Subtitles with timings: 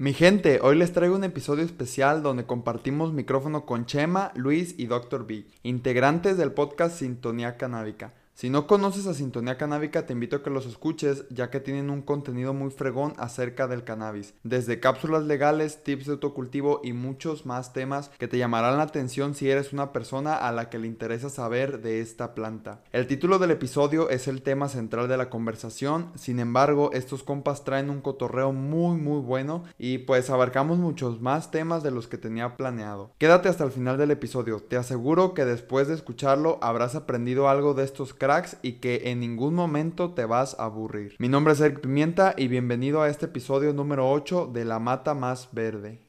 [0.00, 4.86] Mi gente, hoy les traigo un episodio especial donde compartimos micrófono con Chema, Luis y
[4.86, 5.26] Dr.
[5.26, 8.14] B, integrantes del podcast Sintonía Canábica.
[8.40, 11.90] Si no conoces a Sintonía Canábica, te invito a que los escuches, ya que tienen
[11.90, 14.32] un contenido muy fregón acerca del cannabis.
[14.44, 19.34] Desde cápsulas legales, tips de autocultivo y muchos más temas que te llamarán la atención
[19.34, 22.80] si eres una persona a la que le interesa saber de esta planta.
[22.92, 27.64] El título del episodio es el tema central de la conversación, sin embargo, estos compas
[27.64, 32.16] traen un cotorreo muy muy bueno y pues abarcamos muchos más temas de los que
[32.16, 33.10] tenía planeado.
[33.18, 37.74] Quédate hasta el final del episodio, te aseguro que después de escucharlo habrás aprendido algo
[37.74, 38.29] de estos cracks
[38.62, 41.16] y que en ningún momento te vas a aburrir.
[41.18, 45.14] Mi nombre es Eric Pimienta y bienvenido a este episodio número 8 de La Mata
[45.14, 46.06] Más Verde.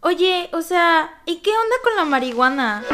[0.00, 2.84] Oye, o sea, ¿y qué onda con la marihuana?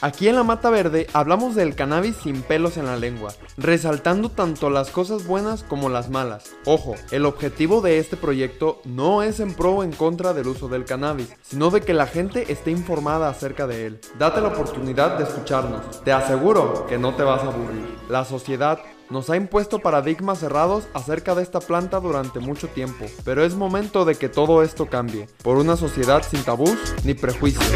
[0.00, 4.70] Aquí en la Mata Verde hablamos del cannabis sin pelos en la lengua, resaltando tanto
[4.70, 6.50] las cosas buenas como las malas.
[6.64, 10.68] Ojo, el objetivo de este proyecto no es en pro o en contra del uso
[10.68, 14.00] del cannabis, sino de que la gente esté informada acerca de él.
[14.18, 17.96] Date la oportunidad de escucharnos, te aseguro que no te vas a aburrir.
[18.08, 23.44] La sociedad nos ha impuesto paradigmas cerrados acerca de esta planta durante mucho tiempo, pero
[23.44, 27.66] es momento de que todo esto cambie, por una sociedad sin tabús ni prejuicios.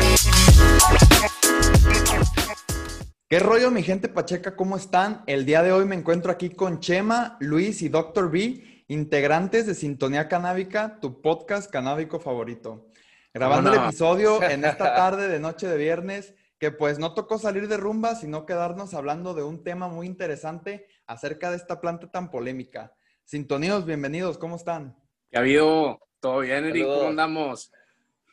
[3.29, 4.55] ¿Qué rollo mi gente pacheca?
[4.55, 5.25] ¿Cómo están?
[5.27, 8.31] El día de hoy me encuentro aquí con Chema, Luis y Dr.
[8.31, 12.87] B, integrantes de Sintonía Canábica, tu podcast canábico favorito.
[13.35, 17.67] Grabando el episodio en esta tarde de noche de viernes, que pues no tocó salir
[17.67, 22.31] de rumba, sino quedarnos hablando de un tema muy interesante acerca de esta planta tan
[22.31, 22.95] polémica.
[23.25, 24.95] Sintoníos, bienvenidos, ¿cómo están?
[25.33, 25.99] ¿Qué ha habido?
[26.21, 26.85] ¿Todo bien, Eric?
[26.85, 27.73] ¿Cómo andamos?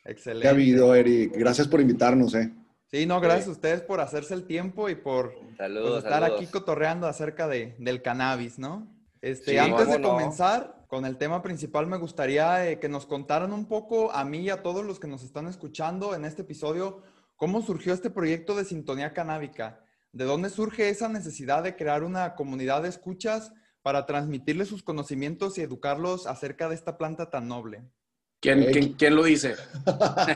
[0.04, 0.42] Excelente.
[0.42, 1.32] ¿Qué ha habido, Eric?
[1.36, 2.52] Gracias por invitarnos, eh.
[2.94, 7.08] Sí, no, gracias a ustedes por hacerse el tiempo y por pues, estar aquí cotorreando
[7.08, 8.86] acerca de, del cannabis, ¿no?
[9.20, 13.66] Este, antes de comenzar con el tema principal, me gustaría eh, que nos contaran un
[13.66, 17.02] poco a mí y a todos los que nos están escuchando en este episodio,
[17.34, 19.80] cómo surgió este proyecto de Sintonía Canábica.
[20.12, 23.52] ¿De dónde surge esa necesidad de crear una comunidad de escuchas
[23.82, 27.82] para transmitirles sus conocimientos y educarlos acerca de esta planta tan noble?
[28.44, 29.54] ¿Quién, lo dice?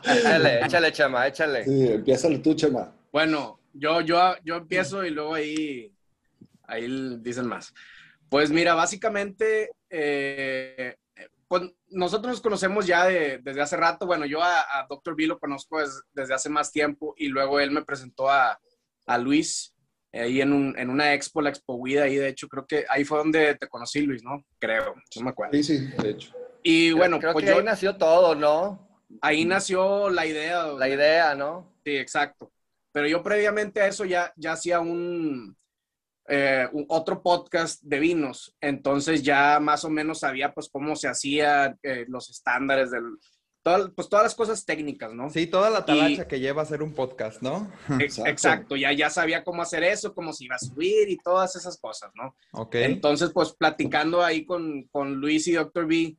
[0.03, 1.65] échale, échale, Chema, échale.
[1.65, 2.91] Sí, empieza tú, Chema.
[3.13, 5.93] Bueno, yo, yo, yo empiezo y luego ahí,
[6.63, 7.75] ahí dicen más.
[8.31, 10.97] Pues mira, básicamente, eh,
[11.49, 14.07] pues nosotros nos conocemos ya desde hace rato.
[14.07, 15.15] Bueno, yo a, Dr.
[15.15, 15.79] B lo conozco
[16.13, 18.59] desde hace más tiempo y luego él me presentó a,
[19.07, 19.75] a Luis
[20.15, 23.05] ahí en, un, en, una expo, la Expo Vida, ahí de hecho creo que ahí
[23.05, 24.43] fue donde te conocí, Luis, ¿no?
[24.59, 25.53] Creo, no me acuerdo.
[25.53, 26.33] Sí, sí, de hecho.
[26.71, 28.87] Y bueno, creo, pues que ahí nació todo, ¿no?
[29.23, 30.67] Ahí nació la idea.
[30.67, 31.73] La idea, ¿no?
[31.83, 32.53] Sí, exacto.
[32.93, 35.57] Pero yo previamente a eso ya, ya hacía un,
[36.29, 38.55] eh, otro podcast de vinos.
[38.61, 43.17] Entonces ya más o menos sabía pues cómo se hacía eh, los estándares del...
[43.97, 45.31] pues todas las cosas técnicas, ¿no?
[45.31, 47.73] Sí, toda la talacha que lleva a hacer un podcast, ¿no?
[47.99, 48.31] Exacto.
[48.31, 51.81] exacto, ya, ya sabía cómo hacer eso, cómo se iba a subir y todas esas
[51.81, 52.37] cosas, ¿no?
[52.53, 52.75] Ok.
[52.75, 55.87] Entonces, pues platicando ahí con, con Luis y Dr.
[55.87, 56.19] B,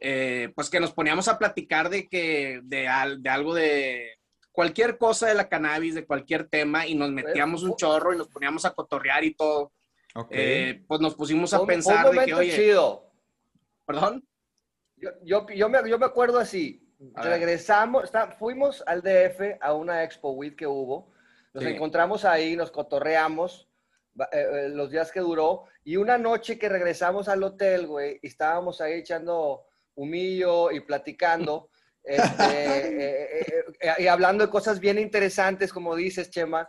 [0.00, 2.88] eh, pues que nos poníamos a platicar de que, de,
[3.18, 4.18] de, algo de
[4.50, 8.28] cualquier cosa de la cannabis, de cualquier tema, y nos metíamos un chorro y nos
[8.28, 9.72] poníamos a cotorrear y todo.
[10.30, 12.56] Eh, pues nos pusimos a pensar de que, oye...
[12.56, 13.12] chido.
[13.86, 14.26] ¿Perdón?
[14.96, 16.82] Yo, yo, yo, me, yo me acuerdo así,
[17.14, 21.10] regresamos, está, fuimos al DF a una Expo WIT que hubo,
[21.54, 23.68] nos encontramos ahí, nos cotorreamos,
[24.32, 28.80] eh, los días que duró, y una noche que regresamos al hotel, güey, y estábamos
[28.80, 29.64] ahí echando
[30.00, 31.68] humillo y platicando.
[32.02, 36.68] Este, eh, eh, eh, y hablando de cosas bien interesantes, como dices, Chema,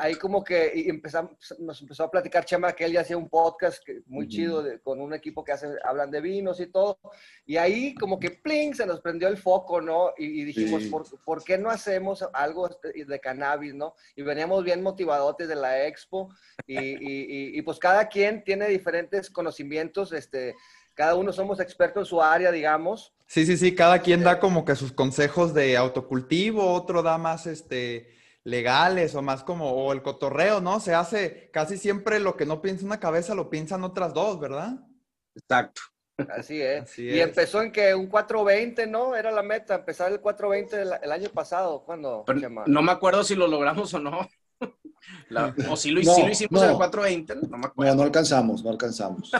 [0.00, 3.82] ahí como que empezamos, nos empezó a platicar Chema que él ya hacía un podcast
[4.04, 6.98] muy chido con un equipo que hace, hablan de vinos y todo,
[7.46, 10.12] y ahí como que pling, se nos prendió el foco, ¿no?
[10.18, 10.84] Y, dijimos,
[11.24, 13.94] ¿por, qué no hacemos algo de cannabis, ¿no?
[14.14, 16.28] Y veníamos bien motivadotes de la expo,
[16.66, 20.54] y, y, y pues cada quien tiene diferentes conocimientos, este,
[20.98, 23.14] cada uno somos expertos en su área, digamos.
[23.28, 27.46] Sí, sí, sí, cada quien da como que sus consejos de autocultivo, otro da más
[27.46, 30.80] este legales o más como o el cotorreo, ¿no?
[30.80, 34.72] Se hace casi siempre lo que no piensa una cabeza lo piensan otras dos, ¿verdad?
[35.36, 35.82] Exacto.
[36.36, 36.98] Así es.
[36.98, 39.14] y empezó en que un 420, ¿no?
[39.14, 42.24] Era la meta, empezar el 420 el, año pasado, cuando
[42.66, 44.28] No me acuerdo si lo logramos o no.
[45.70, 47.92] o si lo, hicimos en el 420, no me acuerdo.
[47.92, 49.30] No, no alcanzamos, no alcanzamos.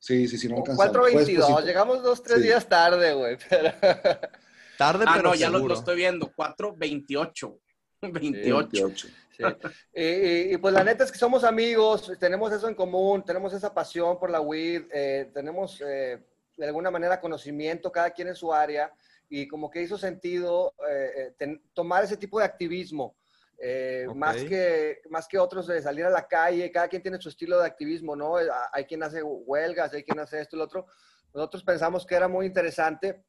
[0.00, 0.96] Sí, sí, sí, no alcanzamos.
[0.96, 3.36] 4.22, pues, llegamos dos, tres días tarde, güey.
[4.78, 7.58] Tarde, ah, pero no, ya lo, estoy viendo, 4.28.
[8.02, 8.88] 28.
[9.94, 14.18] Y, pues la neta es que somos amigos, tenemos eso en común, tenemos esa pasión
[14.18, 16.22] por la weed, eh, tenemos eh,
[16.58, 18.92] de alguna manera conocimiento, cada quien en su área,
[19.30, 23.16] y como que hizo sentido eh, eh, tomar ese tipo de activismo.
[23.62, 27.28] Eh, más, que, más que otros de salir a la calle, cada quien tiene su
[27.28, 28.36] estilo de activismo, ¿no?
[28.72, 30.86] Hay quien hace huelgas, hay quien hace esto y lo otro.
[31.34, 33.22] Nosotros pensamos que era muy interesante.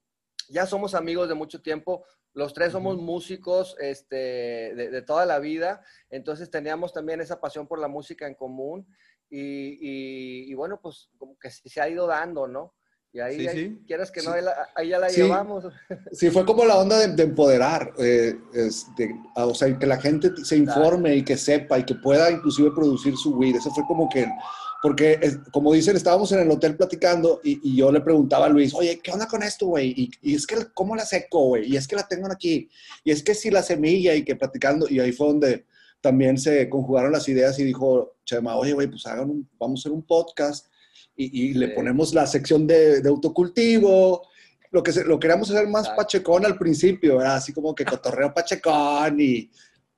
[0.47, 5.83] Ya somos amigos de mucho tiempo, los tres somos músicos este, de, toda la vida,
[6.09, 8.87] entonces teníamos también esa pasión por la música en común
[9.29, 12.73] y, bueno, pues como que se ha ido dando, ¿no?
[13.13, 14.31] Y ahí, quieres que no,
[14.73, 15.65] ahí, ya la llevamos.
[16.13, 18.35] Sí, fue como la onda de, empoderar, eh,
[19.35, 23.17] o sea, que la gente se informe y que sepa y que pueda inclusive producir
[23.17, 23.57] su weed.
[23.57, 24.29] Eso fue como que,
[24.81, 25.19] porque
[25.51, 29.11] como dicen, estábamos en el hotel platicando y, yo le preguntaba a Luis, oye, ¿qué
[29.11, 29.89] onda con esto, güey?
[29.89, 31.69] Y, y, es que, ¿cómo la seco, güey?
[31.69, 32.69] Y es que la tengo aquí.
[33.03, 35.65] Y es que si la semilla y que platicando, y ahí fue donde
[35.99, 39.81] también se conjugaron las ideas y dijo Chema, oye, güey, pues hagan un, vamos a
[39.81, 40.70] hacer un podcast
[41.15, 44.27] y, le ponemos la sección de, autocultivo.
[44.71, 47.35] Lo que lo queríamos hacer más pachecón al principio, ¿verdad?
[47.35, 49.51] Así como que cotorreo pachecón y...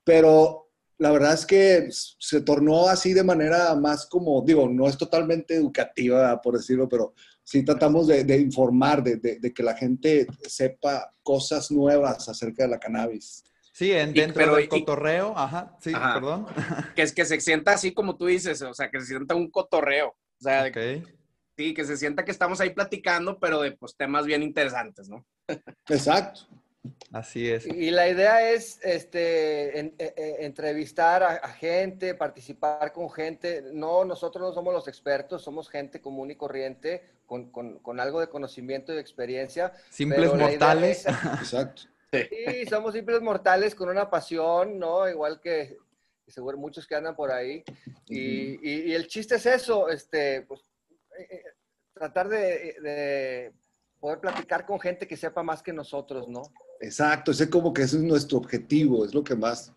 [0.04, 0.63] Pero
[0.98, 5.56] la verdad es que se tornó así de manera más como, digo, no es totalmente
[5.56, 7.13] educativa, por decirlo, pero
[7.44, 12.80] sí tratamos de, informar, de, de, que la gente sepa cosas nuevas acerca de la
[12.80, 13.44] cannabis.
[13.74, 16.45] Sí, en, dentro del cotorreo, ajá, sí, perdón.
[16.95, 19.50] Que es que se sienta así como tú dices, o sea, que se sienta un
[19.50, 20.15] cotorreo.
[20.43, 20.71] O sea,
[21.55, 25.25] sí, que se sienta que estamos ahí platicando, pero de pues, temas bien interesantes, ¿no?
[25.89, 26.49] Exacto.
[27.13, 27.65] Así es.
[27.65, 33.63] Y la idea es este, e, e, entrevistar a, gente, participar con gente.
[33.71, 38.19] No, nosotros no somos los expertos, somos gente común y corriente, con, con, con algo
[38.19, 39.71] de conocimiento y experiencia.
[39.89, 41.05] Simples mortales.
[41.39, 41.83] Exacto.
[42.11, 45.07] Sí, somos simples mortales con una pasión, ¿no?
[45.07, 45.77] Igual que
[46.31, 47.63] seguro muchos que andan por ahí.
[48.07, 50.61] Y, y, el chiste es eso, este, pues,
[51.17, 51.43] eh, eh,
[51.93, 52.37] tratar de,
[52.81, 53.53] de,
[53.99, 56.41] poder platicar con gente que sepa más que nosotros, ¿no?
[56.79, 59.73] Exacto, ese como que ese es nuestro objetivo, es lo que más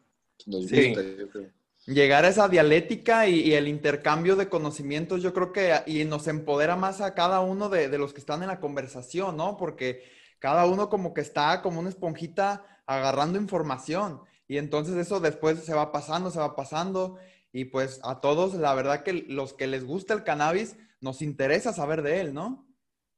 [0.47, 1.51] nos gusta, yo creo.
[1.87, 6.75] Llegar a esa dialéctica y, el intercambio de conocimientos, yo creo que y nos empodera
[6.75, 9.57] más a cada uno de, de los que están en la conversación, ¿no?
[9.57, 10.03] Porque
[10.41, 15.75] cada uno como que está como una esponjita agarrando información y entonces eso después se
[15.75, 17.19] va pasando, se va pasando
[17.53, 21.73] y pues a todos la verdad que los que les gusta el cannabis nos interesa
[21.73, 22.67] saber de él, ¿no?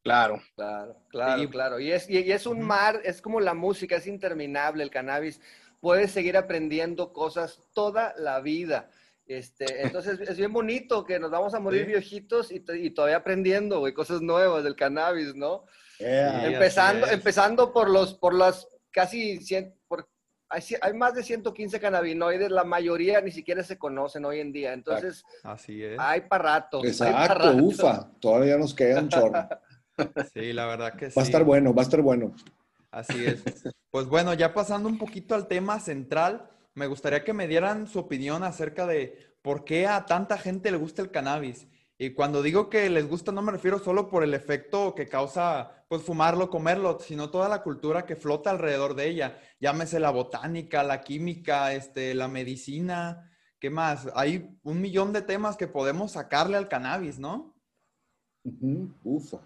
[0.02, 0.40] Claro.
[0.56, 1.80] Claro, claro, claro.
[1.80, 5.40] Y es, y, es un mar, es como la música, es interminable el cannabis.
[5.80, 8.90] Puedes seguir aprendiendo cosas toda la vida.
[9.26, 13.80] Este, entonces es bien bonito que nos vamos a morir viejitos y, y, todavía aprendiendo,
[13.80, 15.66] güey, cosas nuevas del cannabis, ¿no?
[15.98, 19.77] empezando, empezando por los, por las casi 100, por,
[20.50, 24.72] hay, hay, más de 115 cannabinoides, la mayoría ni siquiera se conocen hoy en día.
[24.72, 25.98] Entonces, Así es.
[25.98, 26.84] hay para rato.
[26.84, 29.48] Exacto, ufa, todavía nos queda un chorro.
[30.32, 31.16] Sí, la verdad que sí.
[31.16, 32.32] Va a estar bueno, va a estar bueno.
[32.92, 33.42] Así es.
[33.90, 37.98] Pues bueno, ya pasando un poquito al tema central, me gustaría que me dieran su
[37.98, 41.66] opinión acerca de por qué a tanta gente le gusta el cannabis.
[42.00, 45.84] Y cuando digo que les gusta, no me refiero solo por el efecto que causa,
[45.88, 49.40] pues, fumarlo, comerlo, sino toda la cultura que flota alrededor de ella.
[49.58, 53.28] Llámese la botánica, la química, este, la medicina,
[53.58, 54.08] ¿qué más?
[54.14, 57.56] Hay un millón de temas que podemos sacarle al cannabis, ¿no?
[59.02, 59.38] Ufa.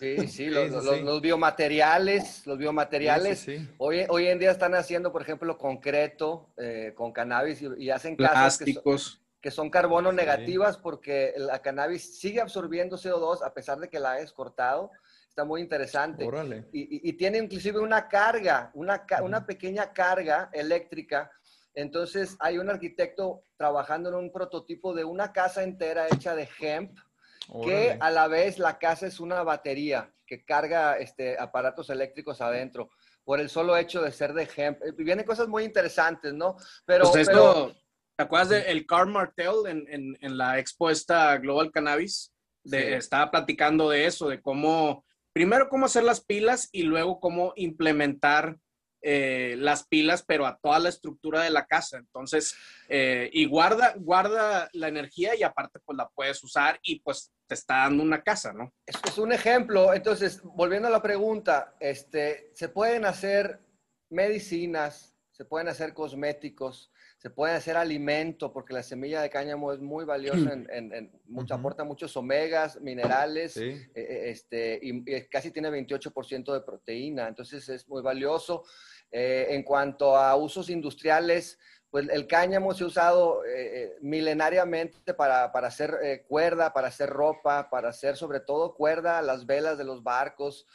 [0.00, 3.46] Sí, sí, los, biomateriales, los biomateriales.
[3.78, 8.58] Hoy, hoy en día están haciendo, por ejemplo, concreto eh, con cannabis y, hacen casas
[8.58, 13.98] Plásticos que son carbono negativas porque la cannabis sigue absorbiendo CO2 a pesar de que
[13.98, 14.90] la hayas cortado.
[15.28, 16.28] Está muy interesante.
[16.72, 21.30] Y, tiene inclusive una carga, una, una pequeña carga eléctrica.
[21.72, 26.98] Entonces hay un arquitecto trabajando en un prototipo de una casa entera hecha de hemp,
[27.64, 32.90] que a la vez la casa es una batería que carga este, aparatos eléctricos adentro
[33.24, 34.82] por el solo hecho de ser de hemp.
[34.82, 36.56] Eh, vienen cosas muy interesantes, ¿no?
[36.84, 37.72] Pero, pues pero
[38.20, 42.34] ¿Te acuerdas del Carl Martel en, en, la expuesta Global Cannabis?
[42.62, 47.54] De, Estaba platicando de eso, de cómo, primero cómo hacer las pilas y luego cómo
[47.56, 48.58] implementar
[49.00, 51.96] eh, las pilas, pero a toda la estructura de la casa.
[51.96, 52.54] Entonces,
[52.90, 57.54] eh, y guarda, guarda la energía y aparte pues la puedes usar y pues te
[57.54, 58.70] está dando una casa, ¿no?
[58.84, 59.94] Es, es un ejemplo.
[59.94, 63.60] Entonces, volviendo a la pregunta, este, se pueden hacer
[64.10, 65.09] medicinas,
[65.40, 70.04] se pueden hacer cosméticos, se puede hacer alimento porque la semilla de cáñamo es muy
[70.04, 76.60] valiosa, en, mucho, aporta muchos omegas, minerales, eh, eh, este, y, casi tiene 28% de
[76.60, 78.64] proteína, entonces es muy valioso.
[79.10, 81.58] Eh, en cuanto a usos industriales,
[81.90, 87.68] pues el cáñamo se ha usado eh, milenariamente para, hacer eh, cuerda, para hacer ropa,
[87.68, 90.66] para hacer sobre todo cuerda, las velas de los barcos.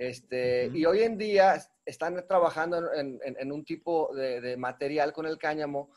[0.00, 5.90] Este, Y hoy en día están trabajando en, un tipo de, material con el cáñamo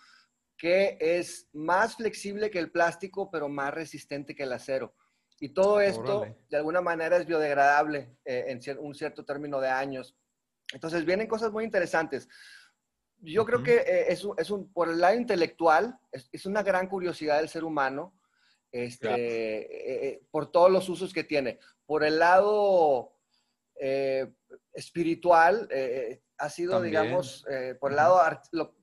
[0.57, 4.93] que es más flexible que el plástico, pero más resistente que el acero.
[5.39, 10.15] Y todo esto, de alguna manera, es biodegradable en un cierto término de años.
[10.73, 12.27] Entonces, vienen cosas muy interesantes
[13.23, 16.87] yo creo que eh, es, un, es, un, por el lado intelectual, es, una gran
[16.87, 18.13] curiosidad del ser humano,
[18.71, 21.59] este, eh, eh, por todos los usos que tiene.
[21.85, 23.12] Por el lado
[24.73, 25.69] espiritual,
[26.37, 27.45] ha sido, digamos,
[27.79, 28.21] por el lado,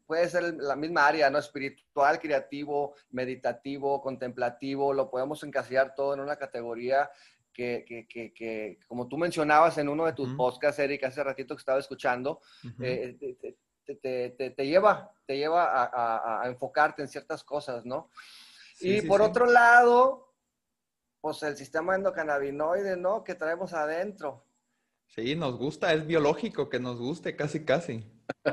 [0.07, 1.39] puede ser la misma área, ¿no?
[1.39, 7.11] Espiritual, creativo, meditativo, contemplativo, lo podemos encasillar todo en una categoría
[7.53, 11.61] que, que, que, como tú mencionabas en uno de tus podcasts, Eric, hace ratito que
[11.61, 12.41] estaba escuchando,
[12.79, 18.11] te, lleva, te lleva a, enfocarte en ciertas cosas, ¿no?
[18.81, 20.35] y por otro lado,
[21.21, 23.23] pues el sistema endocannabinoide, ¿no?
[23.23, 24.47] Que traemos adentro.
[25.14, 28.05] Sí, nos gusta, es biológico que nos guste, casi, casi.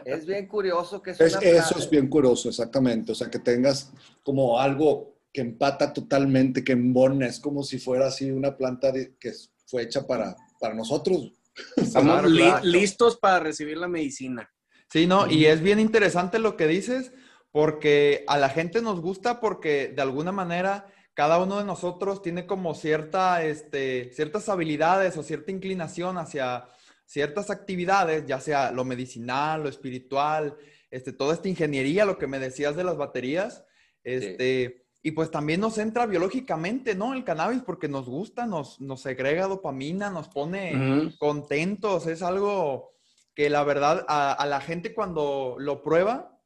[0.06, 3.12] Es bien curioso que es, Eso es bien curioso, exactamente.
[3.12, 8.08] O sea, que tengas como algo que empata totalmente, que embona, es como si fuera
[8.08, 9.34] así una planta que
[9.68, 11.32] fue hecha para, para nosotros.
[11.76, 12.24] Estamos
[12.64, 14.52] listos para recibir la medicina.
[14.92, 17.12] Sí, no, y es bien interesante lo que dices,
[17.52, 20.88] porque a la gente nos gusta porque de alguna manera
[21.18, 26.70] cada uno de nosotros tiene como cierta, este, ciertas habilidades o cierta inclinación hacia
[27.08, 30.56] ciertas actividades, ya sea lo medicinal, lo espiritual,
[30.92, 33.66] este, toda esta ingeniería, lo que me decías de las baterías,
[34.04, 37.16] este, y pues también nos entra biológicamente, ¿no?
[37.16, 42.92] El cannabis porque nos gusta, nos, nos segrega dopamina, nos pone contentos, es algo
[43.34, 46.40] que la verdad a, la gente cuando lo prueba,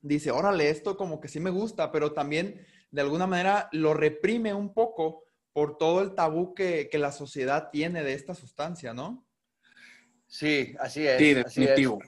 [0.00, 4.54] dice, órale, esto como que sí me gusta, pero también de alguna manera lo reprime
[4.54, 9.26] un poco por todo el tabú que, la sociedad tiene de esta sustancia, ¿no?
[10.26, 11.18] Sí, así es.
[11.18, 11.98] Sí, definitivo.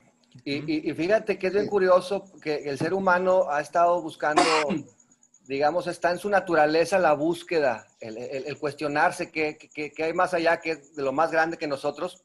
[0.44, 4.42] Y, fíjate que es bien curioso que el ser humano ha estado buscando,
[5.46, 9.56] digamos, está en su naturaleza la búsqueda, el, cuestionarse qué,
[9.98, 12.22] hay más allá que de lo más grande que nosotros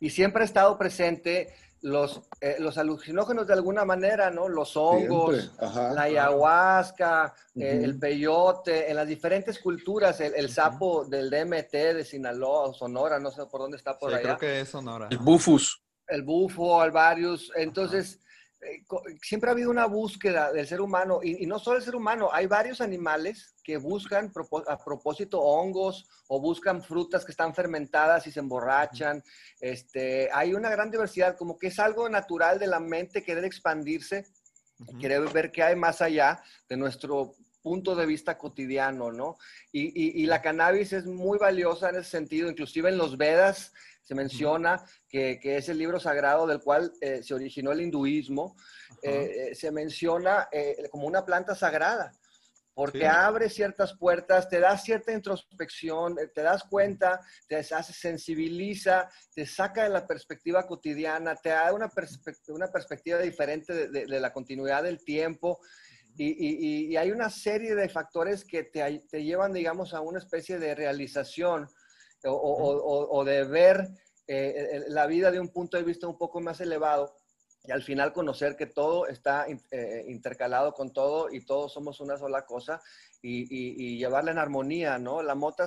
[0.00, 1.54] y siempre ha estado presente
[1.84, 4.48] los, eh, los alucinógenos de alguna manera, ¿no?
[4.48, 11.72] Los hongos, la ayahuasca, eh, el peyote, en las diferentes culturas, el, sapo del DMT
[11.72, 14.22] de Sinaloa o Sonora, no sé por dónde está por sí, allá.
[14.22, 15.08] creo que es Sonora.
[15.10, 15.82] El bufus.
[16.08, 17.52] El bufo, alvarius.
[17.54, 18.23] Entonces, eh,
[19.22, 22.46] siempre ha habido una búsqueda del ser humano, y, no solo el ser humano, hay
[22.46, 24.32] varios animales que buscan
[24.66, 29.22] a propósito hongos o buscan frutas que están fermentadas y se emborrachan.
[29.60, 34.26] Este, hay una gran diversidad, como que es algo natural de la mente querer expandirse,
[35.00, 39.38] querer ver qué hay más allá de nuestro punto de vista cotidiano, ¿no?
[39.72, 43.72] Y, y, la cannabis es muy valiosa en ese sentido, inclusive en los Vedas
[44.04, 48.54] se menciona que, que es el libro sagrado del cual eh, se originó el hinduismo,
[49.02, 50.48] eh, eh, se menciona
[50.90, 52.12] como una planta sagrada,
[52.74, 59.46] porque abre ciertas puertas, te da cierta introspección, te das cuenta, te hace, sensibiliza, te
[59.46, 61.90] saca de la perspectiva cotidiana, te da una,
[62.48, 65.60] una perspectiva diferente de, la continuidad del tiempo.
[66.16, 70.60] Y, y, hay una serie de factores que te, te, llevan, digamos, a una especie
[70.60, 71.68] de realización
[72.30, 73.88] o, de ver
[74.26, 77.14] eh, la vida de un punto de vista un poco más elevado
[77.64, 82.18] y al final conocer que todo está eh, intercalado con todo y todos somos una
[82.18, 82.80] sola cosa
[83.22, 85.22] y, llevarla en armonía, ¿no?
[85.22, 85.66] La mota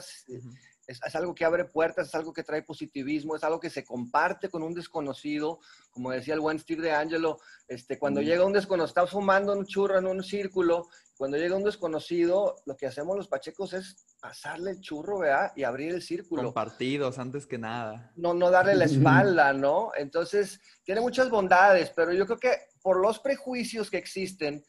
[0.88, 4.50] es, algo que abre puertas, es algo que trae positivismo, es algo que se comparte
[4.50, 5.60] con un desconocido,
[5.92, 9.66] como decía el buen Steve de Angelo, este, cuando llega un desconocido, está fumando un
[9.66, 14.72] churro en un círculo, cuando llega un desconocido, lo que hacemos los pachecos es pasarle
[14.72, 15.52] el churro, ¿verdad?
[15.56, 16.44] Y abrir el círculo.
[16.44, 18.12] Compartidos antes que nada.
[18.16, 19.92] No, no darle la espalda, ¿no?
[19.98, 22.52] Entonces, tiene muchas bondades, pero yo creo que
[22.82, 24.64] por los prejuicios que existen,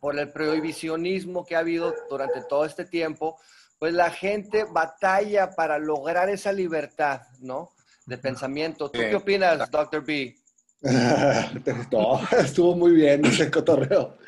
[0.00, 3.38] por el prohibicionismo que ha habido durante todo este tiempo,
[3.82, 7.72] pues la gente batalla para lograr esa libertad, ¿no?
[8.06, 8.88] De pensamiento.
[8.88, 10.04] ¿Tú qué opinas, Dr.
[10.04, 10.36] B?
[12.38, 14.18] estuvo muy bien ese cotorreo.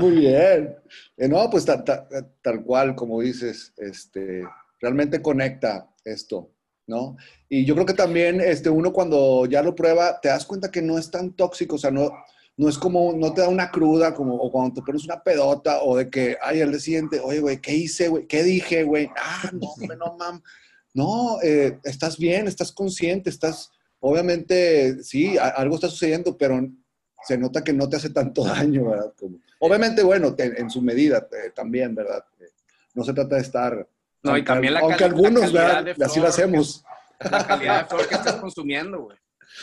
[0.00, 0.74] muy bien.
[1.16, 4.42] Eh, no, pues tal, cual, como dices, este,
[4.80, 6.50] realmente conecta esto,
[6.88, 7.16] ¿no?
[7.48, 10.82] Y yo creo que también este, uno cuando ya lo prueba, te das cuenta que
[10.82, 12.10] no es tan tóxico, o sea, no,
[12.60, 15.80] no es como, no te da una cruda, como o cuando te pones una pedota,
[15.80, 18.26] o de que, ay, el siguiente, oye, güey, ¿qué hice, güey?
[18.26, 19.08] ¿Qué dije, güey?
[19.16, 20.42] Ah, no, no, mam.
[20.92, 26.60] No, eh, estás bien, estás consciente, estás, obviamente, sí, algo está sucediendo, pero
[27.26, 29.10] se nota que no te hace tanto daño, ¿verdad?
[29.58, 32.22] obviamente, bueno, en su medida eh, también, ¿verdad?
[32.92, 33.88] No se trata de estar...
[34.22, 35.96] No, y también la Aunque algunos, ¿verdad?
[36.04, 36.84] Así lo hacemos.
[37.20, 39.16] La calidad de flor que estás consumiendo, güey.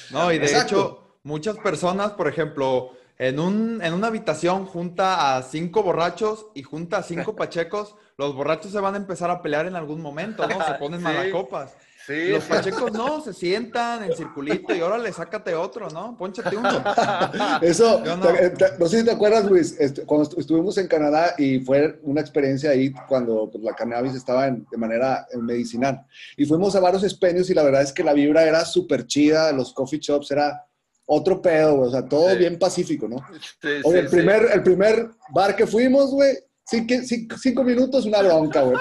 [0.09, 5.43] No, y de hecho, muchas personas, por ejemplo, en, un, en una habitación junta a
[5.43, 9.67] cinco borrachos y junta a cinco pachecos, los borrachos se van a empezar a pelear
[9.67, 10.65] en algún momento, ¿no?
[10.65, 11.75] Se ponen malacopas.
[12.07, 16.15] Los pachecos no, se sientan en circulito y órale, sácate otro, ¿no?
[16.17, 16.69] Pónchate uno.
[17.61, 18.87] Eso, no.
[18.87, 22.93] sé si te acuerdas, Luis, este, cuando estuvimos en Canadá y fue una experiencia ahí
[23.09, 26.05] cuando pues, la cannabis estaba de manera medicinal.
[26.37, 29.51] Y fuimos a varios espeños y la verdad es que la vibra era súper chida,
[29.51, 30.66] los coffee shops era
[31.07, 33.17] otro pedo, o sea, todo bien pacífico, ¿no?
[33.61, 36.37] Sí, Oye, el, primer, el primer bar que fuimos, güey,
[36.69, 38.75] Cinco, cinco, minutos, una bronca, güey.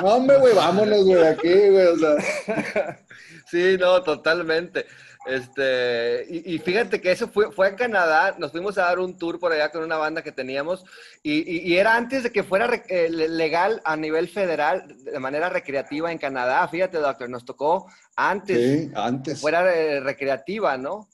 [0.00, 2.98] No, hombre, güey, vámonos, güey, aquí, güey, o sea.
[3.50, 4.84] Sí, no, totalmente.
[5.28, 9.38] Este, y, fíjate que eso fue, fue en Canadá, nos fuimos a dar un tour
[9.38, 10.84] por allá con una banda que teníamos
[11.22, 16.10] y, y, era antes de que fuera eh, legal a nivel federal de manera recreativa
[16.10, 16.66] en Canadá.
[16.68, 19.38] Fíjate, doctor, nos tocó antes, sí, antes.
[19.38, 21.10] fuera eh, recreativa, ¿no?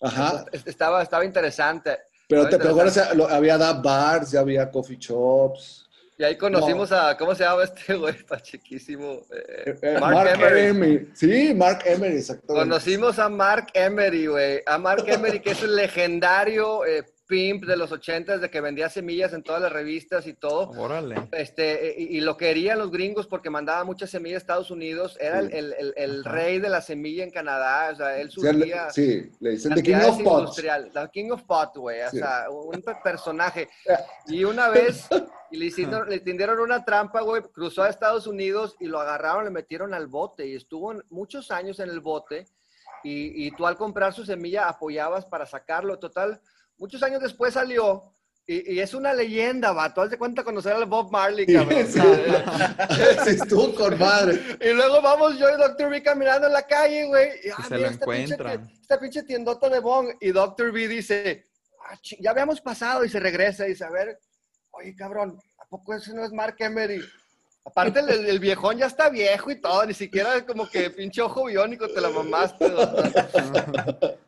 [0.00, 0.46] Ajá.
[0.52, 1.98] Estaba, estaba interesante.
[2.26, 2.96] Pero te acuerdas,
[3.30, 5.87] había bars, ya había coffee shops.
[6.18, 8.12] Y ahí conocimos a, ¿cómo se llama este güey?
[8.16, 9.22] Está chiquísimo.
[9.32, 11.08] Eh, eh, Mark, Emery.
[11.14, 12.68] Sí, Mark Emery, exactamente.
[12.68, 14.60] Conocimos a Mark Emery, güey.
[14.66, 18.88] A Mark Emery, que es el legendario eh, pimp de los ochentas de que vendía
[18.88, 20.70] semillas en todas las revistas y todo.
[20.70, 21.28] Órale.
[21.32, 25.16] Este, y, lo querían los gringos porque mandaba muchas semillas a Estados Unidos.
[25.20, 27.90] Era el, el, el, rey de la semilla en Canadá.
[27.92, 28.90] O sea, él subía.
[28.90, 30.56] Sí, le dicen The King of Pot.
[30.56, 32.00] The King of Pot, güey.
[32.00, 33.68] O sea, un personaje.
[34.26, 35.06] Y una vez
[35.50, 37.42] y le, hicieron, le tendieron una trampa, güey.
[37.42, 40.46] Cruzó a Estados Unidos y lo agarraron, le metieron al bote.
[40.46, 42.46] Y estuvo muchos años en el bote.
[43.04, 45.98] Y, y tú al comprar su semilla apoyabas para sacarlo.
[45.98, 46.40] Total
[46.78, 48.14] muchos años después salió
[48.50, 50.00] y, es una leyenda, vato.
[50.00, 51.86] Haz de cuenta conocer al Bob Marley, cabrón.
[53.24, 54.40] Sí, estuvo con madre.
[54.58, 55.90] Y luego vamos yo y Dr.
[55.90, 57.28] B caminando en la calle, güey.
[57.44, 58.66] Y, ah, se lo esta encuentran.
[58.66, 60.14] Pinche, esta pinche tiendota de Bong.
[60.22, 60.72] Y Dr.
[60.72, 61.50] B dice,
[61.84, 63.04] ah, ya habíamos pasado.
[63.04, 64.18] Y se regresa y dice, a ver,
[64.70, 67.02] oye, cabrón, ¿a poco ese no es Mark Emery?
[67.68, 71.86] Aparte, el, viejón ya está viejo y todo, ni siquiera como que pinche ojo biónico
[71.88, 72.66] te la mamaste.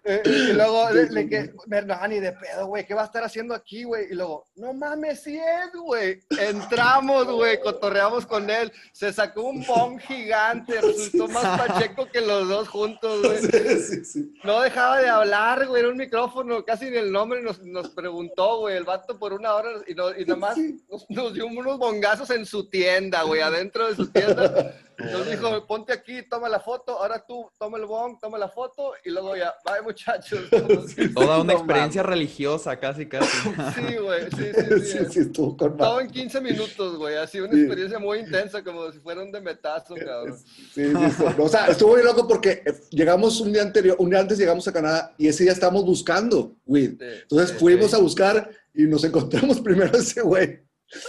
[0.03, 3.55] Eh, y luego le, que, no, ni de pedo, güey, ¿qué va a estar haciendo
[3.55, 4.07] aquí, güey?
[4.11, 6.20] Y luego, no mames, sí es, güey.
[6.38, 12.48] Entramos, güey, cotorreamos con él, se sacó un bong gigante, resultó más pacheco que los
[12.48, 13.38] dos juntos, güey.
[13.83, 17.62] Sí, sí, no dejaba de hablar, güey, era un micrófono, casi ni el nombre nos,
[17.62, 21.35] nos preguntó, güey, el vato por una hora y, no, y nada más nos, nos
[21.35, 24.75] dio unos bongazos en su tienda, güey, adentro de su tienda.
[24.99, 28.93] Nos dijo, ponte aquí, toma la foto, ahora tú toma el bong, toma la foto
[29.05, 30.40] y luego ya, bye muchachos.
[31.14, 33.31] Toda una experiencia religiosa, casi, casi.
[33.75, 34.99] Sí, güey, sí, sí, sí.
[35.11, 38.99] sí, estuvo con Todo en 15 minutos, güey, así una experiencia muy intensa, como si
[38.99, 40.37] fuera un de metazo, cabrón.
[40.75, 44.21] Sí, sí, o sea, estuvo muy loco porque eh, llegamos un día anterior, un día
[44.21, 46.97] antes llegamos a Canadá y ese día estábamos buscando, güey.
[47.01, 50.61] Entonces fuimos a buscar y nos encontramos primero ese güey.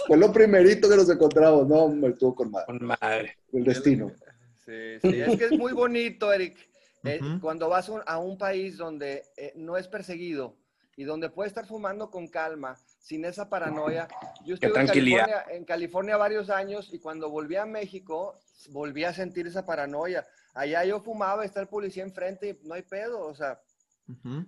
[0.06, 2.66] Fue lo primerito que nos encontramos, no, me estuvo con madre.
[2.66, 3.38] Con madre.
[3.52, 4.12] El destino.
[4.64, 6.56] Sí, sí, es que es muy bonito, Eric.
[7.04, 10.56] Eh, cuando vas a un país donde eh, no es perseguido
[10.96, 14.06] y donde puedes estar fumando con calma, sin esa paranoia.
[14.44, 18.38] Yo estuve en California, en California, varios años y cuando volví a México,
[18.70, 20.24] volví a sentir esa paranoia.
[20.54, 23.60] Allá yo fumaba, está el policía enfrente y no hay pedo, o sea.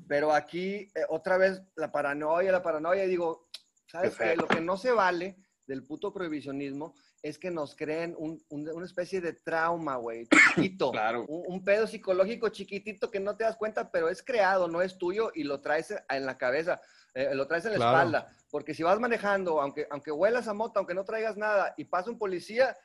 [0.07, 3.49] Pero aquí, eh, otra vez, la paranoia, la paranoia, y digo,
[3.94, 4.35] ¿Sabes qué?
[4.35, 5.37] Lo que no se vale
[5.68, 10.26] del puto prohibicionismo es que nos creen una especie de trauma, güey,
[10.57, 10.90] chiquito.
[10.90, 11.24] claro.
[11.26, 15.30] Un, pedo psicológico chiquitito que no te das cuenta, pero es creado, no es tuyo
[15.33, 16.80] y lo traes en la cabeza,
[17.14, 18.28] eh, lo traes en la espalda.
[18.50, 22.11] Porque si vas manejando, aunque, aunque huelas a moto, aunque no traigas nada y pasa
[22.11, 22.76] un policía,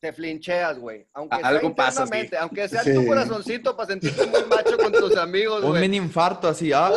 [0.00, 1.06] te flincheas, güey.
[1.12, 2.06] Aunque Algo pasa,
[2.40, 5.74] aunque sea tu corazoncito para sentirte muy macho con tus amigos, güey.
[5.74, 6.90] Un mini infarto así, ah,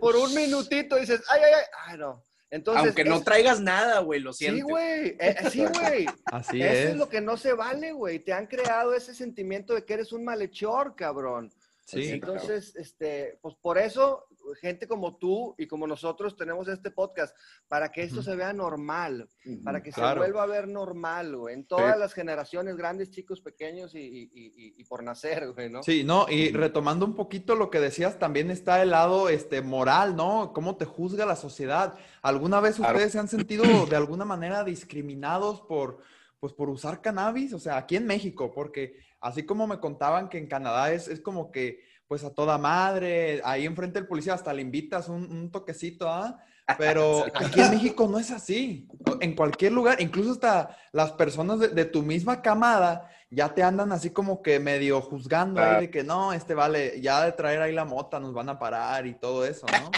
[0.00, 2.22] por, un, minutito dices, ay, ay, ay, ay, no.
[2.50, 4.56] Entonces, Aunque no traigas nada, güey, lo siento.
[4.56, 6.06] Sí, güey, eh, sí, güey.
[6.24, 6.88] Así Eso es.
[6.90, 8.20] es lo que no se vale, güey.
[8.20, 11.52] Te han creado ese sentimiento de que eres un malhechor, cabrón.
[11.84, 17.36] Sí, Entonces, este, pues por eso gente como tú y como nosotros tenemos este podcast,
[17.68, 19.28] para que esto se vea normal,
[19.64, 23.92] para que se vuelva a ver normal, güey, en todas las generaciones, grandes, chicos, pequeños
[23.94, 25.82] y, por nacer, güey, ¿no?
[25.82, 30.16] Sí, no, y retomando un poquito lo que decías, también está el lado este, moral,
[30.16, 30.52] ¿no?
[30.52, 31.94] ¿Cómo te juzga la sociedad?
[32.22, 35.98] ¿Alguna vez ustedes se han sentido de alguna manera discriminados por,
[36.40, 37.52] pues, por usar cannabis?
[37.52, 41.20] O sea, aquí en México, porque así como me contaban que en Canadá es, es
[41.20, 46.08] como que pues a toda madre, ahí enfrente del policía hasta le invitas un, toquecito,
[46.08, 46.42] ¿ah?
[46.78, 48.88] Pero aquí en México no es así.
[49.20, 54.10] En cualquier lugar, incluso hasta las personas de, tu misma camada ya te andan así
[54.10, 57.84] como que medio juzgando ahí de que no, este vale, ya de traer ahí la
[57.84, 59.90] mota nos van a parar y todo eso, ¿no?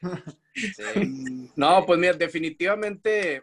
[1.56, 3.42] No, pues mira, definitivamente,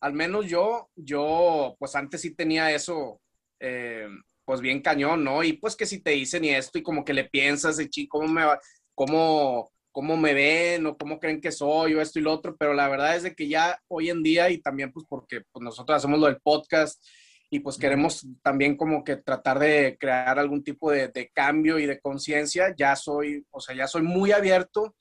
[0.00, 3.20] al menos yo, yo, pues antes sí tenía eso,
[3.60, 4.08] eh,
[4.44, 5.42] pues bien cañón, ¿no?
[5.42, 8.18] Y pues que si te dicen y esto y como que le piensas de chico,
[8.18, 8.60] ¿cómo me va?
[8.94, 12.56] ¿Cómo, cómo me ven o cómo creen que soy o esto y lo otro?
[12.56, 15.62] Pero la verdad es de que ya hoy en día y también pues porque pues,
[15.62, 17.02] nosotros hacemos lo del podcast
[17.50, 21.86] y pues queremos también como que tratar de crear algún tipo de, de cambio y
[21.86, 24.94] de conciencia, ya soy, o sea, ya soy muy abierto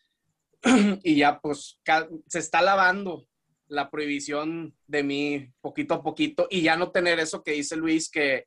[1.03, 1.79] y ya pues
[2.27, 3.27] se está lavando
[3.67, 8.09] la prohibición de mí poquito a poquito y ya no tener eso que dice Luis
[8.09, 8.45] que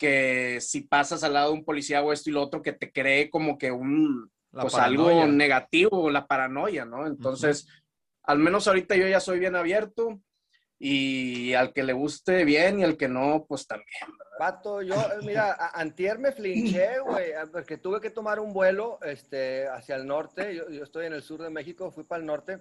[0.00, 2.90] que si pasas al lado de un policía o esto y lo otro, que te
[2.90, 7.06] cree como que un, pues algo negativo, la paranoia, ¿no?
[7.06, 7.68] Entonces,
[8.22, 10.18] al menos ahorita yo ya soy bien abierto
[10.78, 14.00] y al que le guste bien y al que no, pues también.
[14.00, 14.38] ¿verdad?
[14.38, 19.68] Pato, yo, eh, mira, antier me flinché, güey, porque tuve que tomar un vuelo este,
[19.68, 22.60] hacia el norte, yo, yo estoy en el sur de México, fui para el norte.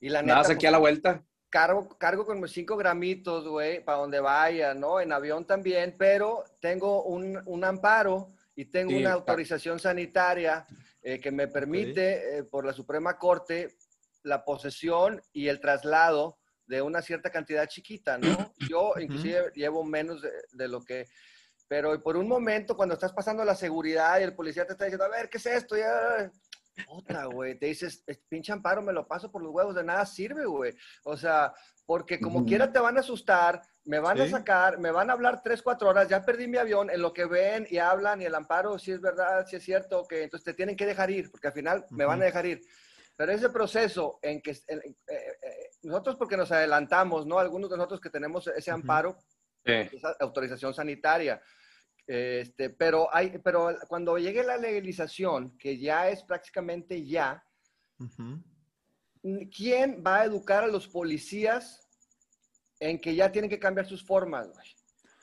[0.00, 3.98] Y la neta, aquí a la vuelta cargo, cargo con mis cinco gramitos, güey, para
[3.98, 5.00] donde vaya, ¿no?
[5.00, 10.66] En avión también, pero tengo un, un amparo y tengo una autorización sanitaria
[11.00, 13.76] eh, que me permite, eh, por la Suprema Corte,
[14.24, 18.52] la posesión y el traslado de una cierta cantidad chiquita, ¿no?
[18.68, 21.06] Yo inclusive llevo menos de, de, lo que...
[21.68, 25.04] Pero por un momento, cuando estás pasando la seguridad y el policía te está diciendo,
[25.04, 25.76] a ver, ¿qué es esto?
[25.76, 26.32] Ya,
[26.88, 30.44] otra, güey, te dices, pinche amparo, me lo paso por los huevos, de nada sirve,
[30.46, 30.74] güey.
[31.04, 31.52] O sea,
[31.86, 35.42] porque como quiera te van a asustar, me van a sacar, me van a hablar
[35.42, 38.34] tres, cuatro horas, ya perdí mi avión, en lo que ven y hablan y el
[38.34, 41.48] amparo, si es verdad, si es cierto, que entonces te tienen que dejar ir, porque
[41.48, 42.60] al final me van a dejar ir.
[43.16, 47.38] Pero ese proceso en que eh, eh, nosotros porque nos adelantamos, ¿no?
[47.38, 49.18] Algunos de nosotros que tenemos ese amparo,
[49.64, 51.40] esa autorización sanitaria,
[52.06, 57.44] este, pero, hay, pero cuando llegue la legalización, que ya es prácticamente ya,
[59.56, 61.80] ¿quién va a educar a los policías
[62.80, 64.48] en que ya tienen que cambiar sus formas?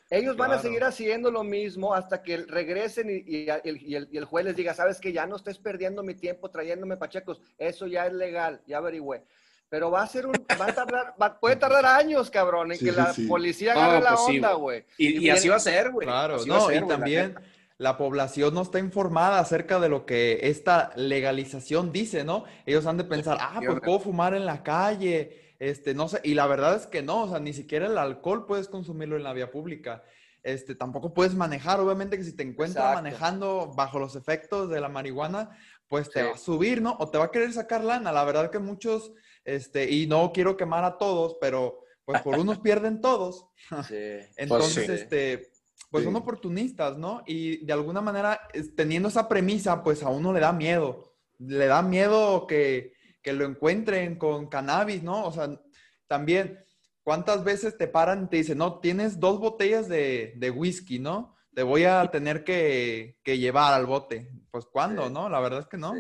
[0.10, 4.74] Ellos van a seguir haciendo lo mismo hasta que regresen y, el, juez les diga,
[4.74, 8.80] sabes que ya no estés perdiendo mi tiempo trayéndome pachecos, eso ya es legal, ya
[8.80, 9.24] averigüé.
[9.72, 13.16] Pero va a ser un, va a tardar, puede tardar años, cabrón, en que la
[13.30, 14.84] policía agarre la pues onda, güey.
[14.98, 16.06] Y, así va a ser, güey.
[16.06, 17.36] Claro, no, y también
[17.78, 22.44] la, población no está informada acerca de lo que esta legalización dice, ¿no?
[22.66, 26.34] Ellos han de pensar, ah, pues puedo fumar en la calle, este, no sé, y
[26.34, 29.32] la verdad es que no, o sea, ni siquiera el alcohol puedes consumirlo en la
[29.32, 30.04] vía pública.
[30.44, 34.90] Este, tampoco puedes manejar, obviamente que si te encuentras manejando bajo los efectos de la
[34.90, 35.52] marihuana,
[35.88, 36.98] pues te va a subir, ¿no?
[37.00, 38.12] O te va a querer sacar lana.
[38.12, 42.60] La verdad que muchos este, y no quiero quemar a todos, pero pues por unos
[42.60, 43.48] pierden todos.
[44.38, 45.52] Entonces, pues este,
[45.90, 47.24] pues son oportunistas, ¿no?
[47.26, 51.16] Y de alguna manera, teniendo esa premisa, pues a uno le da miedo.
[51.38, 55.26] Le da miedo que, que lo encuentren con cannabis, ¿no?
[55.26, 55.60] O sea,
[56.08, 56.64] también,
[57.04, 61.36] ¿cuántas veces te paran y te dicen, no, tienes dos botellas de, de whisky, ¿no?
[61.54, 64.32] Te voy a tener que, que llevar al bote.
[64.52, 65.30] Pues, ¿cuándo, no?
[65.30, 65.94] La verdad es que no.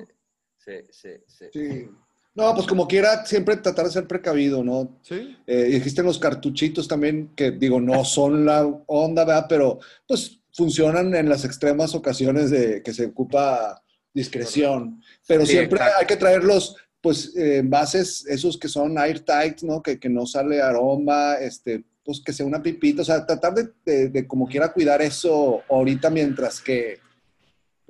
[0.58, 1.10] sí, sí.
[1.28, 1.46] sí.
[1.52, 1.90] sí.
[2.34, 4.98] No, pues como quiera, siempre tratar de ser precavido, ¿no?
[5.02, 5.38] Sí.
[5.46, 9.48] Eh, existen los cartuchitos también que, digo, no son la onda, ¿verdad?
[9.50, 15.02] Pero, pues, funcionan en las extremas ocasiones de que se ocupa discreción.
[15.28, 19.82] Pero siempre hay que traerlos, pues, envases esos que son airtight, ¿no?
[19.82, 23.02] Que, que, no sale aroma, este, pues, que sea una pipita.
[23.02, 27.00] O sea, tratar de, de como quiera cuidar eso ahorita mientras que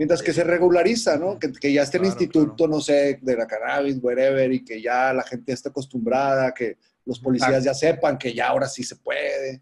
[0.02, 1.38] Mientras que se regulariza, ¿no?
[1.38, 5.14] Que, que ya esté el instituto, no sé, de la cannabis, wherever, y que ya
[5.14, 9.62] la gente esté acostumbrada, que los policías ya sepan que ya ahora sí se puede.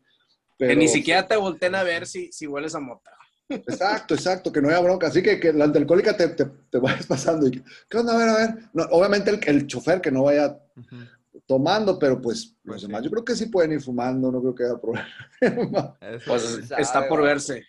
[0.58, 3.12] que ni siquiera te volteen a ver si, si hueles a mota.
[3.50, 5.08] Exacto, exacto, que no haya bronca.
[5.08, 7.46] Así que, que la antialcohólica te, te, te, vayas pasando.
[7.46, 8.14] Y, ¿Qué onda?
[8.14, 8.50] A ver, a ver.
[8.72, 10.58] No, obviamente el, el, chofer que no vaya
[11.50, 14.54] tomando, pero pues, los pues demás yo creo que sí pueden ir fumando, no creo
[14.54, 15.98] que haya problema.
[16.28, 17.66] Pues está por verse.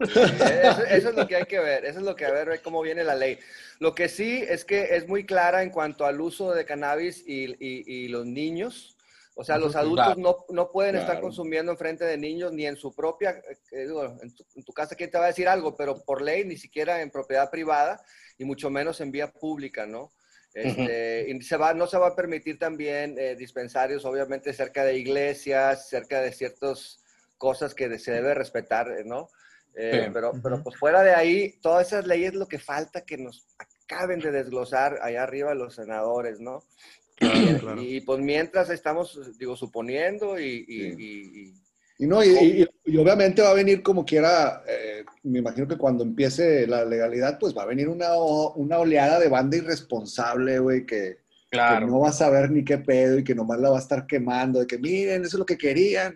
[0.00, 3.02] Eso, es lo que hay que ver, eso es lo que a ver cómo viene
[3.04, 3.38] la ley.
[3.78, 7.56] Lo que sí es que es muy clara en cuanto al uso de cannabis y,
[7.58, 8.98] y, los niños.
[9.34, 12.76] O sea, los adultos no, no pueden estar consumiendo en frente de niños ni en
[12.76, 13.40] su propia,
[13.70, 13.88] eh,
[14.20, 15.74] en, tu, en tu casa, ¿quién te va a decir algo?
[15.74, 18.04] Pero por ley, ni siquiera en propiedad privada
[18.36, 20.12] y mucho menos en vía pública, ¿no?
[20.54, 24.98] Este, y se va, no se va a permitir también eh, dispensarios, obviamente, cerca de
[24.98, 27.02] iglesias, cerca de ciertas
[27.38, 29.28] cosas que se debe respetar, ¿no?
[29.74, 33.16] Eh, pero, pero pues fuera de ahí, todas esas leyes es lo que falta que
[33.16, 36.62] nos acaben de desglosar allá arriba los senadores, ¿no?
[37.78, 40.64] Y, pues mientras estamos, digo, suponiendo y...
[40.68, 41.54] y,
[42.02, 46.66] y no, y, obviamente va a venir como quiera, eh, me imagino que cuando empiece
[46.66, 51.84] la legalidad, pues va a venir una, una oleada de banda irresponsable, güey, que, Claro.
[51.84, 54.06] Que no vas a ver ni qué pedo y que nomás la va a estar
[54.06, 56.14] quemando, de que miren, eso es lo que querían,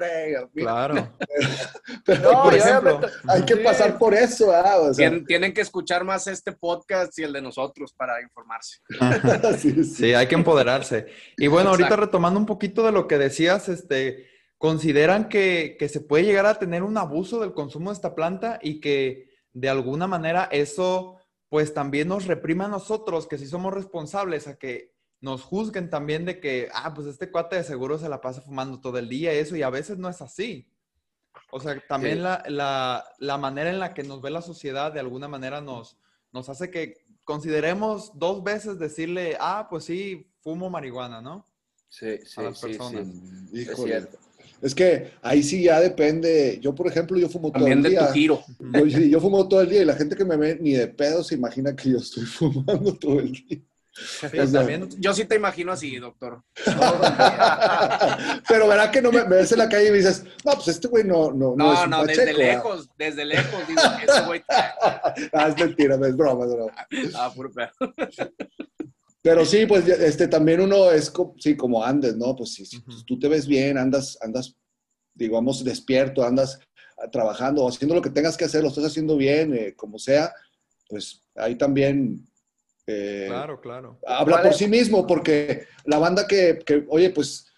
[0.55, 1.13] Claro.
[2.07, 4.91] Pero, por ejemplo, hay que pasar por eso, ¿ah?
[5.27, 8.79] tienen, que escuchar más este podcast y el de nosotros para informarse.
[9.85, 11.07] sí, hay que empoderarse.
[11.37, 16.01] Y bueno, ahorita retomando un poquito de lo que decías, este, ¿consideran que, que se
[16.01, 20.07] puede llegar a tener un abuso del consumo de esta planta y que de alguna
[20.07, 21.17] manera eso
[21.49, 26.25] pues también nos reprima a nosotros, que si somos responsables a que nos juzguen también
[26.25, 29.35] de que, ah, pues este cuate de seguro se la pasa fumando todo el día
[29.35, 30.71] y eso, y a veces no es así.
[31.51, 35.01] O sea, también la, la, la, manera en la que nos ve la sociedad de
[35.01, 35.99] alguna manera nos,
[36.33, 41.49] nos hace que consideremos dos veces decirle, ah, pues sí, fumo marihuana, ¿no?
[41.89, 42.77] Sí, sí, a sí,
[43.55, 44.19] Es cierto.
[44.63, 46.59] Es que ahí sí ya depende.
[46.61, 48.01] Yo, por ejemplo, yo fumo todo el día.
[48.01, 48.45] de tu giro.
[48.59, 51.23] Yo, yo, fumo todo el día y la gente que me ve ni de pedo
[51.23, 53.61] se imagina que yo estoy fumando todo el día.
[54.99, 56.43] yo sí te imagino así, doctor.
[58.49, 60.89] Pero verá que no me, ves en la calle y me dices, no, pues este
[60.89, 61.87] güey no, no, no.
[61.87, 64.43] No, desde lejos, desde lejos, digo, ese güey.
[64.49, 66.73] ah, es mentira, es broma, es broma.
[67.15, 67.51] Ah, puro
[69.27, 72.37] Pero sí, pues este, también uno es sí, como andes, ¿no?
[72.37, 72.65] Pues si,
[73.05, 74.55] tú te ves bien, andas, andas,
[75.15, 76.61] digamos, despierto, andas
[77.11, 80.33] trabajando, haciendo lo que tengas que hacer, lo estás haciendo bien, eh, como sea,
[80.89, 82.25] pues ahí también
[82.87, 83.99] eh, claro, claro.
[84.07, 87.49] Habla por sí mismo, porque la banda que, oye, pues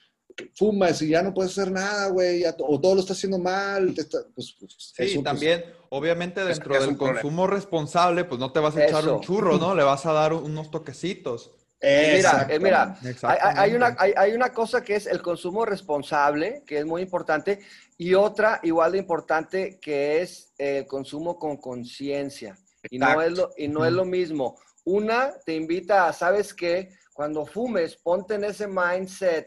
[0.55, 3.93] fuma y ya no puedes hacer nada, güey, o todo lo está haciendo mal.
[3.95, 8.87] pues, pues sí, pues, también, obviamente dentro del consumo responsable, pues no te vas a
[8.87, 9.75] echar un churro, ¿no?
[9.75, 11.58] Le vas a dar unos toquecitos.
[11.81, 16.85] Mira, eh, mira hay, una, hay, una cosa que es el consumo responsable, que es
[16.85, 17.61] muy importante,
[17.97, 22.57] y otra igual de importante que es el consumo con conciencia.
[22.91, 24.57] Y, no es lo, y no es lo mismo
[24.89, 26.97] una te invita a, ¿sabes qué?
[27.13, 29.47] Cuando fumes, ponte en ese mindset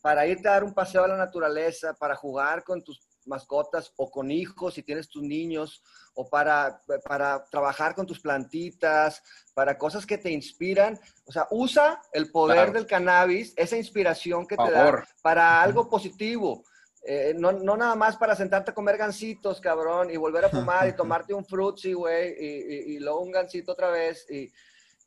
[0.00, 4.10] para irte a dar un paseo a la naturaleza, para jugar con tus mascotas o
[4.10, 5.82] con hijos si tienes tus niños,
[6.14, 9.22] o para, para trabajar con tus plantitas,
[9.54, 10.98] para cosas que te inspiran.
[11.24, 16.64] O sea, usa el poder del cannabis, esa inspiración que te da para algo positivo.
[17.06, 20.88] Eh, no, no, nada más para sentarte a comer gancitos, cabrón, y volver a fumar
[20.88, 24.24] y tomarte un frutzi, güey, y, y, luego un gancito otra vez.
[24.30, 24.50] Y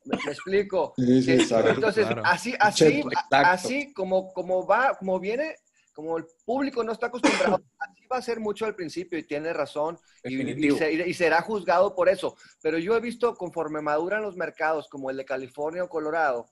[0.04, 0.94] me, explico.
[0.96, 5.56] Entonces, así, así, así como, como va, como viene,
[5.98, 9.52] como el público no está acostumbrado, así va a ser mucho al principio y tiene
[9.52, 12.36] razón y, y, será juzgado por eso.
[12.62, 16.46] Pero yo he visto conforme maduran los mercados como el de California o Colorado,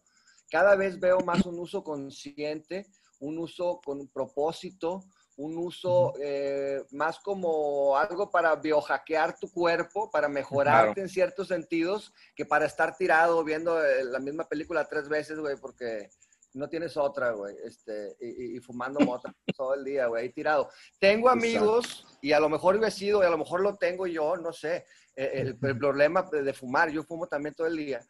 [0.50, 2.88] cada vez veo más un uso consciente,
[3.20, 5.04] un uso con un propósito,
[5.37, 12.12] un uso eh, más como algo para biohackear tu cuerpo, para mejorarte en ciertos sentidos,
[12.35, 16.11] que para estar tirado viendo eh, la misma película tres veces, güey, porque
[16.57, 20.71] no tienes otra, güey, este, y, fumando mota todo el día, güey, ahí tirado.
[20.99, 24.37] Tengo amigos, y a lo mejor he sido, y a lo mejor lo tengo yo,
[24.37, 28.01] no sé, eh, el, el problema de fumar, yo fumo también todo el día,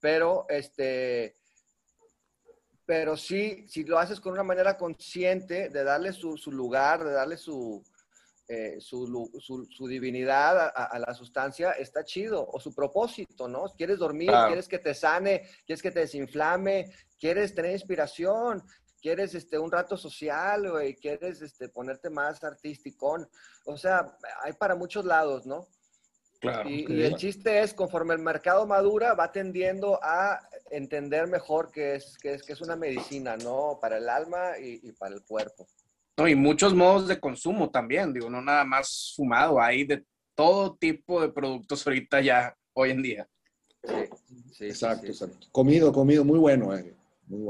[0.00, 1.36] pero, este,
[2.86, 7.36] pero sí, si lo haces con una manera consciente de darle su, lugar, de darle
[7.36, 7.82] su,
[8.48, 12.46] eh, su, divinidad a, la sustancia, está chido.
[12.48, 13.64] O su propósito, ¿no?
[13.76, 18.62] Quieres dormir, quieres que te sane, quieres que te desinflame, quieres tener inspiración,
[19.00, 23.26] quieres este, un rato social, güey, quieres este, ponerte más artístico.
[23.64, 25.68] O sea, hay para muchos lados, ¿no?
[26.66, 32.18] y, el chiste es, conforme el mercado madura, va tendiendo a entender mejor que es,
[32.18, 33.78] que es, que es una medicina, ¿no?
[33.80, 35.66] Para el alma y, para el cuerpo.
[36.16, 40.76] No, y muchos modos de consumo también, digo, no nada más fumado, hay de todo
[40.76, 43.28] tipo de productos ahorita ya, hoy en día.
[44.52, 45.46] Sí, exacto, exacto.
[45.52, 46.96] Comido, comido, muy bueno, eh.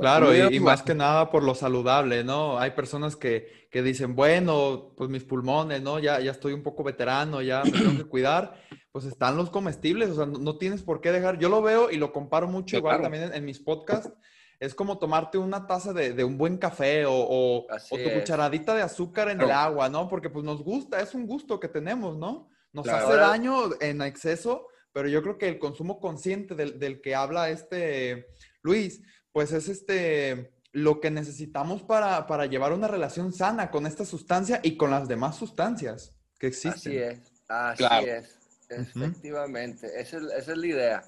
[0.01, 2.59] Claro, y, más que nada por lo saludable, ¿no?
[2.59, 5.99] Hay personas que, que, dicen, bueno, pues mis pulmones, ¿no?
[5.99, 8.55] Ya, ya estoy un poco veterano, ya me tengo que cuidar.
[8.91, 11.39] Pues están los comestibles, o sea, no, tienes por qué dejar.
[11.39, 14.11] Yo lo veo y lo comparo mucho igual también en, mis podcasts.
[14.59, 18.83] Es como tomarte una taza de, de un buen café o, o, tu cucharadita de
[18.83, 20.09] azúcar en el agua, ¿no?
[20.09, 22.49] Porque pues nos gusta, es un gusto que tenemos, ¿no?
[22.73, 27.15] Nos hace daño en exceso, pero yo creo que el consumo consciente del, del que
[27.15, 28.29] habla este
[28.63, 34.61] Luis, pues es este lo que necesitamos para, llevar una relación sana con esta sustancia
[34.63, 36.93] y con las demás sustancias que existen.
[36.93, 37.37] Así es.
[37.49, 41.05] Así es, efectivamente, esa, es, la idea.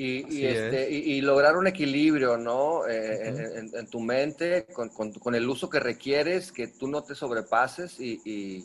[0.00, 2.86] Y, este, y, lograr un equilibrio, ¿no?
[2.86, 7.98] Eh, en, tu mente, con, con, el uso que requieres, que tú no te sobrepases
[7.98, 8.64] y,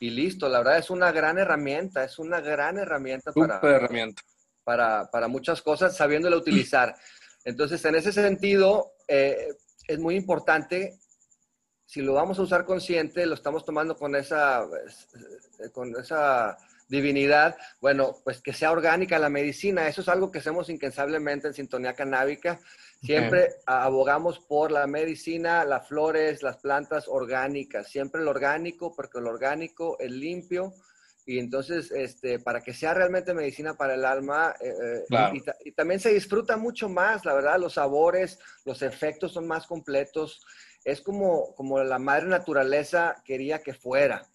[0.00, 0.48] listo.
[0.48, 4.22] La verdad es una gran herramienta, es una gran herramienta para, herramienta.
[4.64, 6.96] Para, para, muchas cosas, sabiéndola utilizar.
[7.44, 9.54] Entonces, en ese sentido, eh,
[9.86, 10.98] es muy importante
[11.86, 16.58] si lo vamos a usar consciente, lo estamos tomando con esa, eh, con esa
[16.92, 19.88] divinidad, bueno, pues que sea orgánica la medicina.
[19.88, 22.60] Eso es algo que hacemos incansablemente en Sintonía Canábica.
[23.02, 27.88] Siempre abogamos por la medicina, las flores, las plantas orgánicas.
[27.88, 30.74] Siempre lo orgánico, porque lo orgánico es limpio.
[31.24, 36.00] Y entonces, este, para que sea realmente medicina para el alma, eh, eh, y, también
[36.00, 40.44] se disfruta mucho más, la verdad, los sabores, los efectos son más completos
[40.84, 44.26] es como, como la madre naturaleza quería que fuera.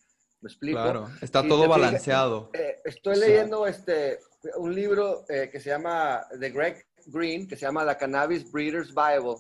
[0.42, 0.82] ¿Me explico?
[0.82, 2.52] Claro, está todo balanceado.
[2.54, 4.20] Eh, estoy leyendo este,
[4.58, 8.94] un libro eh, que se llama, de Greg Green, que se llama La Cannabis Breeder's
[8.94, 9.36] Bible.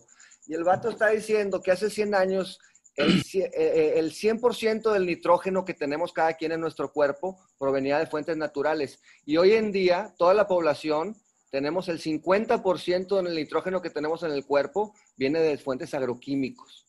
[0.47, 2.59] Y el vato está diciendo que hace 100 años
[2.95, 8.07] el, eh, el 100% del nitrógeno que tenemos cada quien en nuestro cuerpo provenía de
[8.07, 8.99] fuentes naturales.
[9.25, 11.15] Y hoy en día, toda la población,
[11.51, 16.85] tenemos el 50% del nitrógeno que tenemos en el cuerpo, viene de fuentes agroquímicos.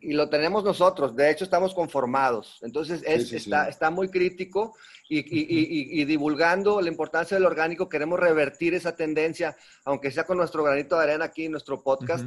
[0.00, 2.58] Y lo tenemos nosotros, de hecho estamos conformados.
[2.62, 4.74] Entonces está, está, muy crítico
[5.08, 10.96] y, divulgando la importancia del orgánico, queremos revertir esa tendencia, aunque sea con nuestro granito
[10.96, 12.24] de arena aquí en nuestro podcast.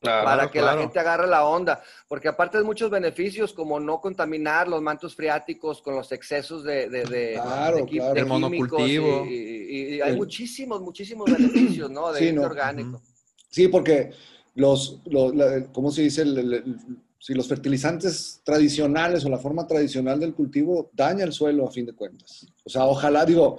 [0.00, 4.68] para que la gente agarre la onda, porque aparte de muchos beneficios como no contaminar
[4.68, 9.24] los mantos freáticos con los excesos de, de, de, monocultivo.
[9.24, 12.12] Y, hay muchísimos, muchísimos beneficios, ¿no?
[12.12, 13.00] De este orgánico.
[13.48, 14.10] Sí, porque
[14.54, 15.00] los,
[15.72, 16.24] ¿cómo se dice?
[17.18, 21.86] si los fertilizantes tradicionales o la forma tradicional del cultivo daña el suelo a fin
[21.86, 22.46] de cuentas.
[22.64, 23.58] O sea, ojalá, digo,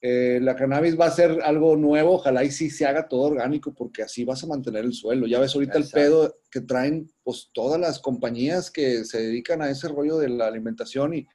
[0.00, 3.74] eh, la cannabis va a ser algo nuevo, ojalá y sí se haga todo orgánico
[3.74, 5.26] porque así vas a mantener el suelo.
[5.26, 9.68] Ya ves ahorita el pedo que traen pues todas las compañías que se dedican a
[9.68, 11.26] ese rollo de la alimentación y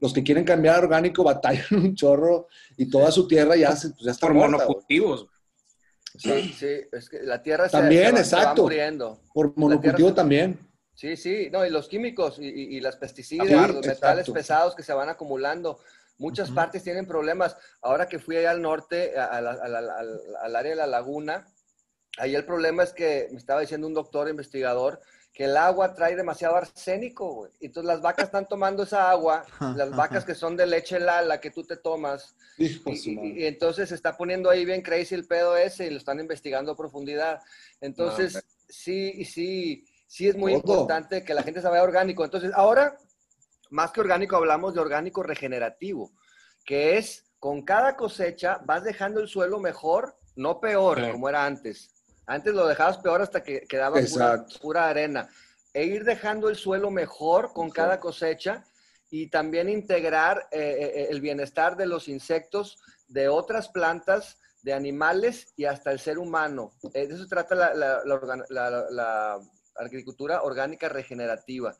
[0.00, 3.90] los que quieren cambiar a orgánico batallan un chorro y toda su tierra ya, se,
[3.90, 5.26] pues, ya está Por monocultivos.
[6.16, 8.62] Sí, sí, es que la tierra también, exacto.
[8.62, 9.20] muriendo.
[9.32, 10.58] Por monocultivo también.
[10.94, 15.10] Sí, sí, no, y los químicos y, las pesticidas, los metales pesados que se van
[15.10, 15.78] acumulando.
[16.16, 17.54] Muchas partes tienen problemas.
[17.82, 21.46] Ahora que fui allá al norte, al, área de la laguna,
[22.16, 25.02] ahí el problema es que me estaba diciendo un doctor investigador
[25.36, 27.52] que el agua trae demasiado arsénico, güey.
[27.60, 29.44] Entonces las vacas están tomando esa agua,
[29.76, 34.16] las vacas que son de leche lala que tú te tomas, y, entonces se está
[34.16, 37.42] poniendo ahí bien crazy el pedo ese y lo están investigando a profundidad.
[37.82, 42.24] Entonces, sí, sí, sí es muy importante que la gente se vea orgánico.
[42.24, 42.96] Entonces, ahora,
[43.68, 46.12] más que orgánico, hablamos de orgánico regenerativo,
[46.64, 51.95] que es con cada cosecha vas dejando el suelo mejor, no peor, como era antes.
[52.26, 54.00] Antes lo dejabas peor hasta que quedaba
[54.60, 55.28] pura, arena.
[55.72, 58.64] E ir dejando el suelo mejor con cada cosecha
[59.10, 64.72] y también integrar eh, eh, eh, el bienestar de los insectos, de otras plantas, de
[64.72, 66.72] animales y hasta el ser humano.
[66.92, 69.38] De eso se trata la,
[69.76, 71.76] agricultura orgánica regenerativa.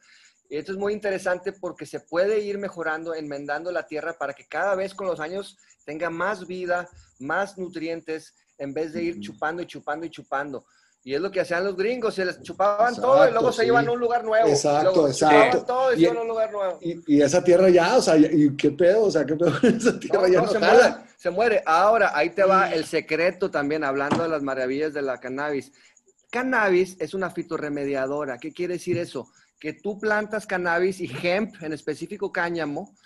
[0.48, 4.46] Y esto es muy interesante porque se puede ir mejorando, enmendando la tierra para que
[4.46, 9.62] cada vez con los años tenga más vida, más nutrientes, en vez de ir chupando
[9.62, 10.64] y chupando y chupando.
[11.06, 13.86] Y es lo que hacían los gringos, se les chupaban todo y luego se iban
[13.86, 14.48] a un lugar nuevo.
[14.48, 15.64] Exacto, exacto.
[15.64, 16.80] todo y, se iban a un lugar nuevo.
[16.80, 19.04] Y, esa tierra ya, o sea, ¿y qué pedo?
[19.04, 19.56] O sea, ¿qué pedo?
[19.62, 21.62] Esa tierra ya no, se muere, se muere.
[21.64, 25.70] Ahora, ahí te va el secreto también, hablando de las maravillas de la cannabis.
[26.28, 28.38] Cannabis es una fitorremediadora.
[28.38, 29.30] ¿Qué quiere decir eso?
[29.60, 32.96] Que tú plantas cannabis y hemp, en específico cáñamo,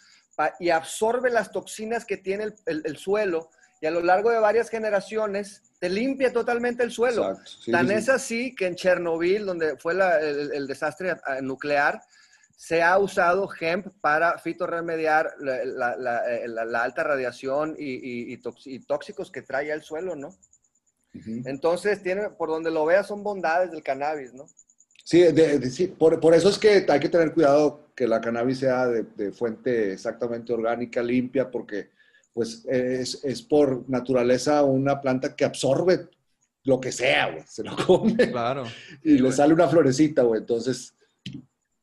[0.59, 5.62] y absorbe las toxinas que tiene el suelo y a lo largo de varias generaciones
[5.79, 7.38] te limpia totalmente el suelo.
[7.71, 12.03] Tan es así que en Chernobyl, donde fue el, desastre nuclear,
[12.57, 18.37] se ha usado hemp para fitorremediar la, la, alta radiación y,
[18.87, 20.37] tóxicos que trae el suelo, ¿no?
[21.47, 24.47] Entonces, tiene, por donde lo veas, son bondades del cannabis, ¿no?
[25.03, 25.25] Sí,
[25.71, 29.33] sí por, por, eso es que hay que tener cuidado que la cannabis sea de,
[29.33, 31.91] fuente exactamente orgánica, limpia, porque
[32.33, 36.09] pues es, es, por naturaleza una planta que absorbe
[36.64, 38.31] lo que sea, güey, se lo come.
[38.31, 38.64] Claro.
[39.03, 40.41] Y le sale una florecita, güey.
[40.41, 40.95] Entonces,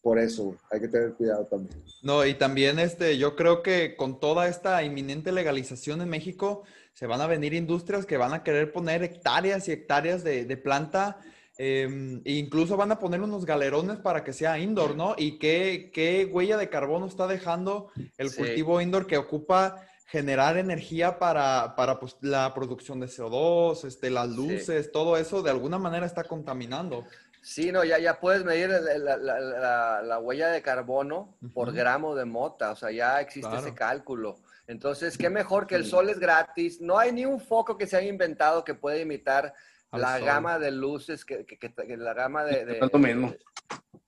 [0.01, 1.83] por eso, hay que tener cuidado también.
[2.01, 7.07] No, y también este, yo creo que con toda esta inminente legalización en México, se
[7.07, 11.19] van a venir industrias que van a querer poner hectáreas y hectáreas de, de planta
[11.59, 15.15] Em, e incluso van a poner unos galerones para que sea indoor, ¿no?
[15.17, 21.19] Y qué, qué huella de carbono está dejando el cultivo indoor que ocupa generar energía
[21.19, 26.05] para, para pues, la producción de CO2, este, las luces, todo eso de alguna manera
[26.05, 27.05] está contaminando.
[27.41, 32.25] Sí, no, ya, ya puedes medir la, la, la, huella de carbono por gramo de
[32.25, 34.39] mota, o sea, ya existe ese cálculo.
[34.65, 37.97] Entonces, qué mejor que el sol es gratis, no hay ni un foco que se
[37.97, 39.53] haya inventado que pueda imitar
[39.91, 43.37] la gama de luces, que, que, la gama de, de,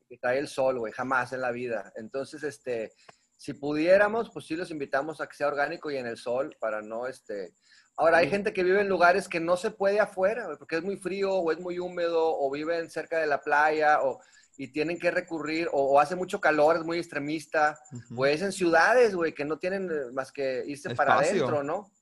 [0.10, 1.94] que trae el sol, güey, jamás en la vida.
[1.96, 2.92] Entonces, este,
[3.40, 6.82] si pudiéramos, pues sí los invitamos a que sea orgánico y en el sol para
[6.82, 7.56] no, este...
[7.96, 10.98] Ahora, hay gente que vive en lugares que no se puede afuera, porque es muy
[10.98, 14.20] frío o es muy húmedo o viven cerca de la playa o
[14.58, 17.80] y tienen que recurrir, o, hace mucho calor, es muy extremista,
[18.14, 21.94] pues en ciudades, güey, que no tienen eh, más que irse para adentro, ¿no?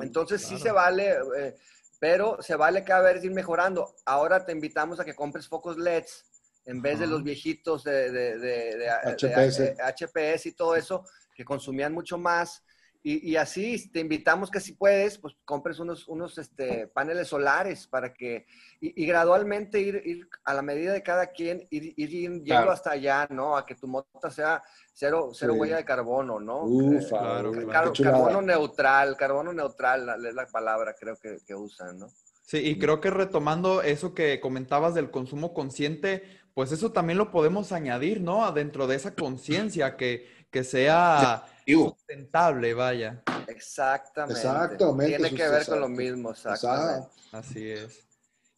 [0.00, 1.54] Entonces sí se vale, eh,
[2.00, 3.94] pero se vale cada vez ir mejorando.
[4.04, 6.29] Ahora te invitamos a que compres focos LEDs
[6.64, 10.46] en vez de los viejitos de, de, de, HPS.
[10.46, 11.04] y todo eso,
[11.34, 12.62] que consumían mucho más.
[13.02, 17.86] Y, y, así te invitamos que si puedes, pues compres unos, unos este, paneles solares
[17.86, 18.44] para que,
[18.78, 23.26] y, gradualmente ir, ir, a la medida de cada quien, ir, ir yendo hasta allá,
[23.30, 23.56] ¿no?
[23.56, 26.64] A que tu moto sea cero, cero huella de carbono, ¿no?
[26.64, 27.52] Uf, claro,
[27.94, 32.08] carbono neutral, carbono neutral es la palabra creo que, que usan, ¿no?
[32.50, 36.24] Sí, y creo que retomando eso que comentabas del consumo consciente,
[36.54, 38.50] pues eso también lo podemos añadir, ¿no?
[38.52, 43.22] Dentro de esa conciencia que, que sea sustentable, vaya.
[43.46, 44.40] Exactamente.
[44.40, 45.16] Exactamente.
[45.16, 47.08] Tiene que ver con lo mismo, exactamente.
[47.32, 48.10] Así es.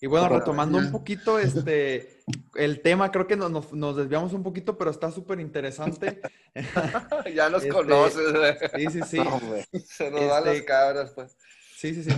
[0.02, 2.24] Y bueno, retomando un poquito este,
[2.56, 6.20] el tema, creo que nos, nos desviamos un poquito, pero está súper interesante.
[7.34, 8.56] ya nos este, conoces, güey.
[8.74, 9.18] Sí, sí, sí.
[9.86, 11.36] Se nos dan las este, cabras, pues.
[11.76, 12.10] Sí, sí, sí.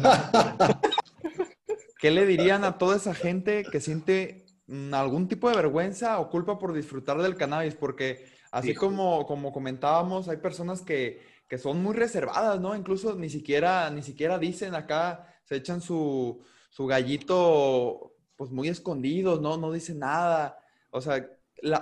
[1.99, 4.44] ¿Qué le dirían a toda esa gente que siente
[4.93, 7.75] algún tipo de vergüenza o culpa por disfrutar del cannabis?
[7.75, 12.75] Porque así como, como comentábamos, hay personas que, que, son muy reservadas, ¿no?
[12.75, 19.41] Incluso ni siquiera, ni siquiera dicen acá, se echan su, su gallito pues muy escondidos,
[19.41, 19.57] ¿no?
[19.57, 20.59] No dicen nada.
[20.91, 21.29] O sea,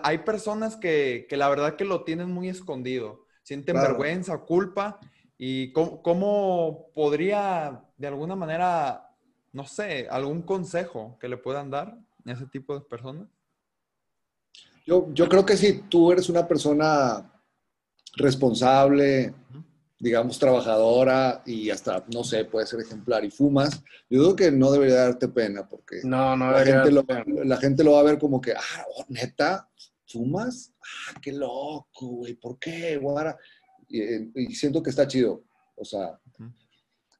[0.02, 4.98] hay personas que, que, la verdad que lo tienen muy escondido, sienten vergüenza, culpa.
[5.38, 9.12] ¿Y cómo, cómo podría de alguna manera
[9.52, 11.98] no sé, algún consejo que le puedan dar
[12.30, 13.28] ese tipo de personas?
[14.86, 17.30] Yo, yo creo que si tú eres una persona
[18.16, 19.34] responsable,
[19.98, 24.72] digamos, trabajadora y hasta, no sé, puede ser ejemplar y fumas, yo digo que no
[24.72, 27.04] debería darte pena porque no, no la, gente lo,
[27.44, 29.70] la gente lo va a ver como que, ah, oh, neta,
[30.08, 30.74] ¿fumas?
[30.80, 33.00] Ah, qué loco, güey, ¿por qué?
[33.88, 35.44] Y, y, siento que está chido.
[35.76, 36.18] O sea,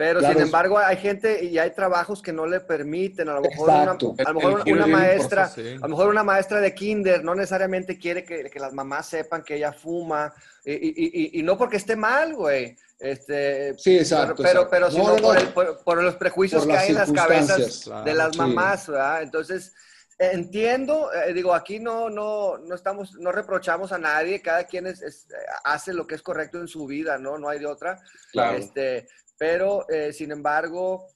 [0.03, 3.29] pero sin embargo, hay gente y hay trabajos que no le permiten.
[3.29, 6.75] A lo mejor, una, a lo mejor una, maestra, a lo mejor una maestra de
[6.75, 10.35] kinder no necesariamente quiere que, que las mamás sepan que ella fuma.
[10.65, 12.77] Y, y, y, no porque esté mal, güey.
[12.99, 14.43] Este, sí, exacto.
[14.43, 15.17] Pero, pero, sino
[15.55, 19.23] por, los prejuicios que hay en las cabezas de las mamás, ¿verdad?
[19.23, 19.73] Entonces,
[20.19, 25.29] entiendo, eh, digo, aquí no, no, no estamos, no reprochamos a nadie, cada quien es,
[25.63, 27.39] hace lo que es correcto en su vida, ¿no?
[27.39, 28.01] No hay de otra.
[28.33, 28.59] Claro.
[28.59, 29.07] Este,
[29.39, 31.07] pero, eh, sin embargo...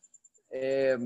[0.50, 0.96] Eh,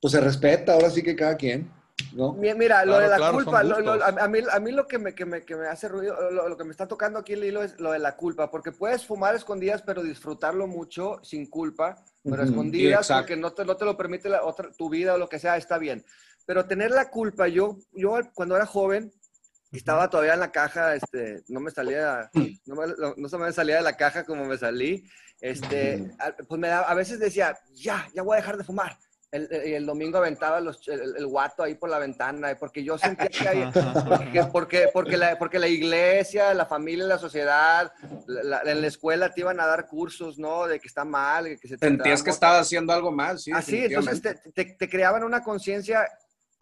[0.00, 1.70] pues se respeta, ahora sí que cada quien.
[2.14, 2.32] ¿No?
[2.32, 5.54] Mira, lo de la culpa, a, mí, a mí lo que me, que me, que
[5.54, 8.16] me hace ruido, lo, que me está tocando aquí el hilo es lo de la
[8.16, 13.64] culpa, porque puedes fumar escondidas, pero disfrutarlo mucho sin culpa, pero escondidas porque no te,
[13.64, 16.04] no te lo permite la otra, tu vida o lo que sea, está bien.
[16.46, 19.12] Pero tener la culpa, yo, yo cuando era joven,
[19.78, 22.30] estaba todavía en la caja, este, no me salía,
[22.66, 25.08] no, me, no se me salía de la caja como me salí,
[25.40, 26.10] este,
[26.48, 28.98] pues me da, a veces decía, ya, ya voy a dejar de fumar.
[29.32, 34.42] El, el domingo aventaba los, el, guato ahí por la ventana, porque yo sentía que
[34.52, 37.92] porque, porque, la, porque la iglesia, la familia, la sociedad,
[38.26, 40.66] en la escuela te iban a dar cursos, ¿no?
[40.66, 43.52] De que está mal, que se te Sentías que estabas haciendo algo mal, sí.
[43.54, 46.08] Así, entonces te, te, creaban una conciencia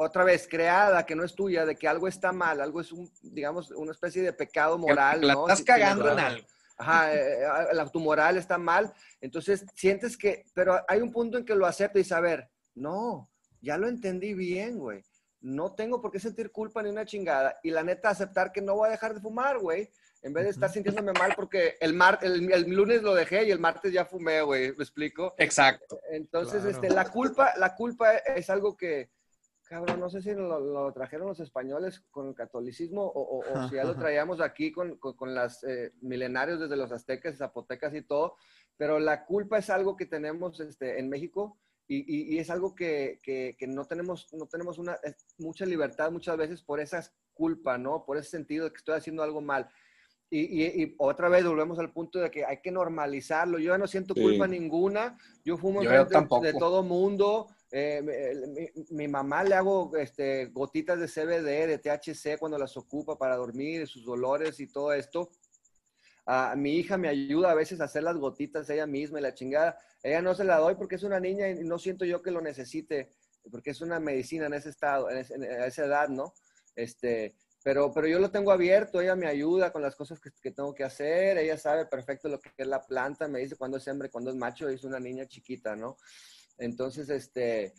[0.01, 3.11] otra vez creada que no es tuya, de que algo está mal, algo es un,
[3.23, 5.27] digamos, una especie de pecado moral.
[5.27, 6.47] la estás cagando en algo
[6.79, 7.43] ajá, eh,
[7.73, 11.67] eh, tu moral está mal, entonces sientes que, pero hay un punto en que lo
[11.67, 12.45] aceptas y dices,
[12.75, 13.29] no,
[13.61, 15.05] ya lo entendí bien, güey.
[15.41, 17.59] No tengo por qué sentir culpa ni una chingada.
[17.63, 19.89] Y la neta, aceptar que no voy a dejar de fumar, güey.
[20.23, 23.61] En vez de estar sintiéndome mal porque el, mar, el, lunes lo dejé y el
[23.61, 24.73] martes ya fumé, güey.
[24.77, 25.35] ¿Me explico?
[25.39, 26.01] Exacto.
[26.11, 29.11] Entonces, este, la culpa, la culpa es algo que,
[29.69, 33.95] cabrón, no sé si lo, trajeron los españoles con el catolicismo o, si ya lo
[33.97, 38.37] traíamos aquí con, con, las eh, milenarios desde los aztecas, zapotecas y todo,
[38.77, 43.19] pero la culpa es algo que tenemos este, en México Y, y, es algo que,
[43.23, 44.99] que, que, no tenemos, no tenemos una,
[45.39, 47.03] mucha libertad muchas veces por esa
[47.33, 48.05] culpa, ¿no?
[48.05, 49.71] Por ese sentido de que estoy haciendo algo mal.
[50.31, 53.59] Y, y, otra vez volvemos al punto de que hay que normalizarlo.
[53.59, 55.17] Yo ya no siento culpa ninguna.
[55.45, 57.49] Yo fumo de, de, todo mundo.
[57.71, 63.37] Eh, mi, mamá le hago este, gotitas de CBD, de THC cuando las ocupa para
[63.37, 65.31] dormir, sus dolores y todo esto.
[66.57, 69.79] Mi hija me ayuda a veces a hacer las gotitas ella misma y la chingada.
[70.03, 72.41] Ella no se la doy porque es una niña y no siento yo que lo
[72.41, 73.13] necesite,
[73.51, 76.35] porque es una medicina en ese estado, en, esa edad, ¿no?
[76.77, 80.51] Este, pero, pero yo lo tengo abierto, ella me ayuda con las cosas que, que,
[80.51, 83.87] tengo que hacer, ella sabe perfecto lo que es la planta, me dice cuándo es
[83.89, 85.97] hembra, cuándo es macho, es una niña chiquita, ¿no?
[86.59, 87.75] Entonces, este,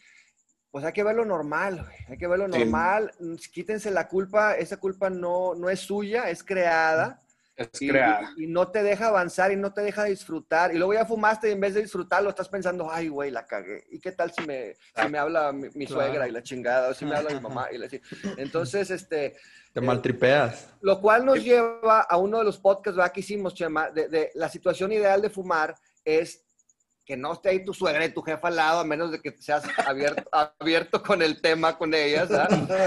[0.72, 3.12] pues hay que verlo normal, hay que verlo normal,
[3.52, 7.24] quítense la culpa, esa culpa no, no es suya, es creada.
[7.56, 8.32] Es creada.
[8.38, 10.74] Y, no te deja avanzar y no te deja disfrutar.
[10.74, 13.84] Y luego ya fumaste y en vez de disfrutarlo estás pensando, ay, güey, la cagué.
[13.90, 16.90] ¿Y qué tal si me, si me habla mi, suegra y la chingada?
[16.90, 17.88] O si me habla mi mamá y la
[18.38, 19.36] Entonces, este...
[19.74, 20.70] Te maltripeas.
[20.80, 24.48] Lo cual nos lleva a uno de los podcasts que hicimos, Chema, de, de la
[24.48, 25.76] situación ideal de fumar
[26.06, 26.49] es
[27.10, 29.36] que no esté ahí tu suegra y tu jefa al lado, a menos de que
[29.40, 30.30] seas abierto,
[30.60, 32.30] abierto con el tema con ellas,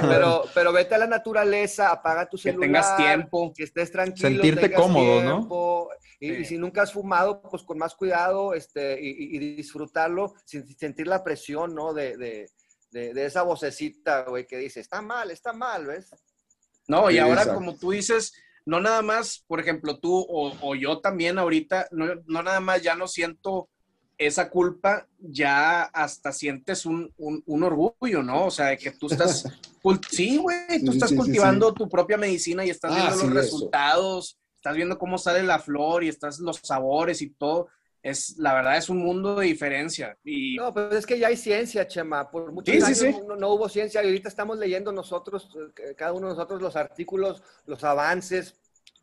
[0.00, 2.60] pero, pero vete a la naturaleza, apaga tu celular.
[2.60, 3.52] Que tengas tiempo.
[3.52, 4.28] Que estés tranquilo.
[4.28, 5.88] Sentirte cómodo, ¿no?
[6.20, 11.24] Y, si nunca has fumado, pues con más cuidado este, y, disfrutarlo sin sentir la
[11.24, 11.92] presión, ¿no?
[11.92, 12.48] De, de,
[12.92, 16.10] de, esa vocecita, güey, que dice, está mal, está mal, ¿ves?
[16.86, 18.32] No, y ahora como tú dices,
[18.66, 22.82] no nada más, por ejemplo, tú o, o yo también ahorita, no, no, nada más
[22.82, 23.68] ya no siento
[24.26, 28.46] esa culpa ya hasta sientes un, un, orgullo, ¿no?
[28.46, 29.44] O sea, de que tú estás,
[30.10, 34.76] sí, güey, tú estás cultivando tu propia medicina y estás viendo ah, los resultados, estás
[34.76, 37.68] viendo cómo sale la flor y estás los sabores y todo.
[38.02, 40.18] Es, la verdad es un mundo de diferencia.
[40.24, 40.56] Y...
[40.56, 42.30] No, pero es que ya hay ciencia, Chema.
[42.30, 46.28] Por muchos años no, no, hubo ciencia y ahorita estamos leyendo nosotros, eh, cada uno
[46.28, 48.56] de nosotros, los artículos, los avances,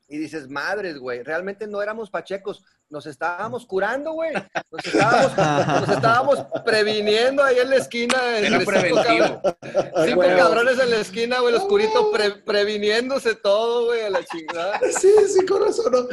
[0.10, 4.34] y dices, madres, güey, realmente no éramos pachecos, nos estábamos curando, güey.
[4.72, 8.40] Nos estábamos, previniendo ahí en la esquina.
[8.40, 9.42] Era preventivo.
[10.06, 12.08] Cinco, cabrones en la esquina, güey, los curitos
[12.46, 14.80] previniéndose todo, güey, a la chingada.
[15.00, 16.10] Sí, sí, corazón.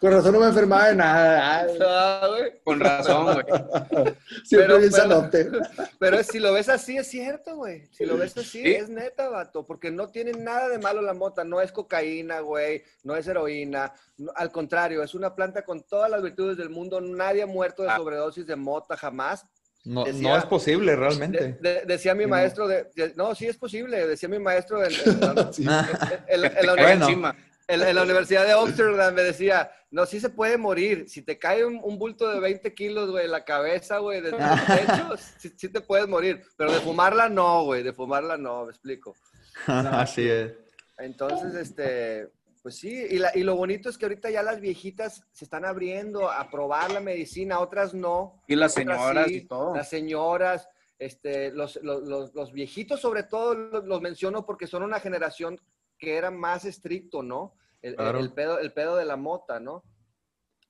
[0.00, 1.66] Con razón no me enfermaba de nada.
[1.80, 2.28] Ah,
[2.64, 3.44] Con razón, güey.
[4.44, 5.58] Siempre pero, pero,
[5.98, 7.88] pero, si lo ves así, es cierto, güey.
[7.92, 9.66] Si lo ves así, es neta, vato.
[9.66, 11.44] Porque no tiene nada de malo la mota.
[11.44, 12.82] No es cocaína, güey.
[13.02, 13.92] No es heroína.
[14.34, 17.00] al contrario, es una planta con todas las virtudes del mundo.
[17.00, 17.96] Nadie ha muerto de ah.
[17.96, 19.46] sobredosis de mota jamás.
[19.84, 21.58] No, no es posible realmente.
[21.86, 25.52] decía mi maestro, de, no, sí es posible, decía mi maestro en, la,
[27.68, 31.08] en, la Universidad de Oxford me decía, no, sí se puede morir.
[31.08, 35.16] Si te cae un, bulto de 20 kilos, güey, en la cabeza, güey, de techo,
[35.56, 36.42] sí, te puedes morir.
[36.56, 39.14] Pero de fumarla no, güey, de fumarla no, me explico.
[39.66, 40.52] Así es.
[40.98, 42.28] Entonces, este,
[42.62, 45.64] pues sí, y, la, y, lo bonito es que ahorita ya las viejitas se están
[45.64, 48.42] abriendo a probar la medicina, otras no.
[48.46, 49.74] Y las señoras y todo.
[49.74, 55.60] Las señoras, este, los, los, los, viejitos sobre todo los menciono porque son una generación
[56.04, 57.56] que era más estricto, ¿no?
[57.82, 59.84] El, pedo, el pedo de la mota, ¿no?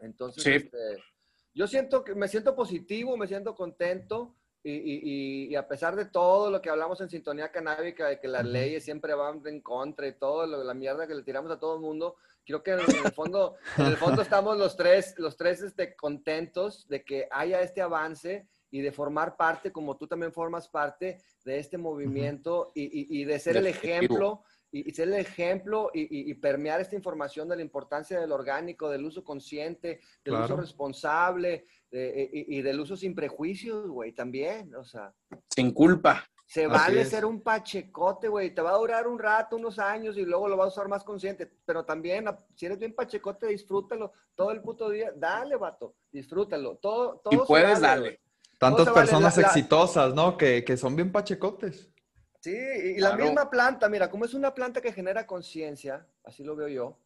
[0.00, 0.78] Entonces, este,
[1.54, 6.62] yo siento que me siento positivo, me siento contento y, a pesar de todo lo
[6.62, 10.46] que hablamos en sintonía canábica, de que las leyes siempre van en contra y todo,
[10.46, 12.16] lo, la mierda que le tiramos a todo el mundo,
[12.46, 16.88] creo que en, el fondo, en el fondo estamos los tres, los tres este, contentos
[16.88, 21.58] de que haya este avance y de formar parte, como tú también formas parte de
[21.58, 24.42] este movimiento y, y, de ser el ejemplo
[24.74, 29.22] y, ser el ejemplo y, permear esta información de la importancia del orgánico, del uso
[29.22, 35.14] consciente, del uso responsable y, del uso sin prejuicios, güey, también, o sea.
[35.54, 36.24] Sin culpa.
[36.46, 38.54] Se vale ser un pachecote, güey.
[38.54, 41.02] Te va a durar un rato, unos años y luego lo vas a usar más
[41.02, 41.50] consciente.
[41.64, 45.10] Pero también, si eres bien pachecote, disfrútalo todo el puto día.
[45.16, 45.94] Dale, vato.
[46.12, 46.76] Disfrútalo.
[46.76, 48.20] Todo, todo y puedes darle.
[48.58, 50.36] Tantas personas exitosas, ¿no?
[50.36, 51.93] Que, que, son bien pachecotes.
[52.44, 56.54] Sí, y la misma planta, mira, como es una planta que genera conciencia, así lo
[56.54, 56.98] veo yo,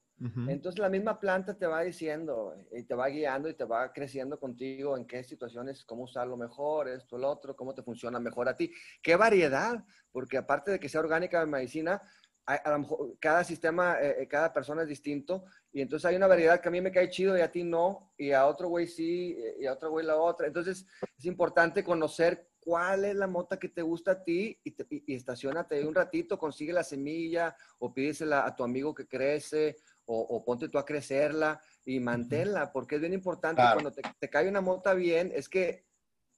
[0.49, 4.41] entonces la misma planta te va diciendo y te va guiando y te va creciendo
[4.41, 8.57] contigo en qué situaciones, cómo usarlo mejor, esto, el otro, cómo te funciona mejor a
[8.57, 8.73] ti.
[9.01, 12.03] Qué variedad, porque aparte de que sea orgánica de medicina,
[12.45, 16.27] a, lo mejor cada sistema, eh, eh, cada persona es distinto y entonces hay una
[16.27, 18.89] variedad que a mí me cae chido y a ti no, y a otro güey
[18.89, 20.49] sí, y a otro güey la otra.
[20.49, 20.85] Entonces
[21.17, 25.15] es importante conocer cuál es la mota que te gusta a ti y, te, y,
[25.15, 30.69] estacionate un ratito, consigue la semilla o pídesela a tu amigo que crece o, ponte
[30.69, 34.93] tú a crecerla y manténla, porque es bien importante cuando te, te, cae una mota
[34.93, 35.87] bien, es que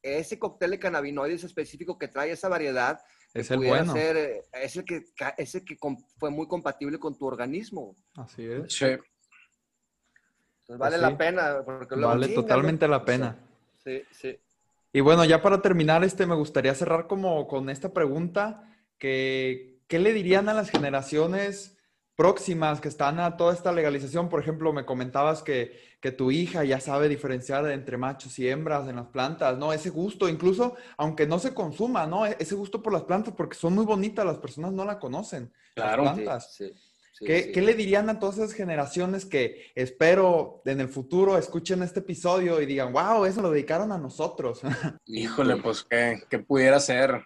[0.03, 3.01] ese cóctel de cannabinoides específico que trae esa variedad
[3.35, 3.93] es el bueno.
[3.93, 5.03] Ser, eh, es el que,
[5.37, 5.78] es que
[6.16, 7.97] fue muy compatible con tu organismo.
[8.14, 8.72] Así es.
[8.72, 8.87] Sí.
[8.87, 11.62] Entonces vale pues la pena.
[11.64, 13.37] Porque vale totalmente la pena.
[13.83, 14.39] Sí, sí.
[14.93, 18.68] Y bueno, ya para terminar, este, me gustaría cerrar como con esta pregunta,
[18.99, 21.78] que, ¿qué le dirían a las generaciones
[22.20, 24.28] próximas que están a toda esta legalización.
[24.28, 28.86] Por ejemplo, me comentabas que, que, tu hija ya sabe diferenciar entre machos y hembras
[28.91, 29.72] en las plantas, ¿no?
[29.72, 32.26] Ese gusto, incluso aunque no se consuma, ¿no?
[32.26, 35.51] E-, ese gusto por las plantas, porque son muy bonitas, las personas no la conocen.
[35.74, 36.05] Claro.
[36.05, 36.59] Las plantas.
[37.21, 42.01] ¿Qué, ¿Qué, le dirían a todas esas generaciones que espero en el futuro escuchen este
[42.01, 44.62] episodio y digan, wow, eso lo dedicaron a nosotros?
[45.07, 47.23] Híjole, pues, ¿qué, qué pudiera ser?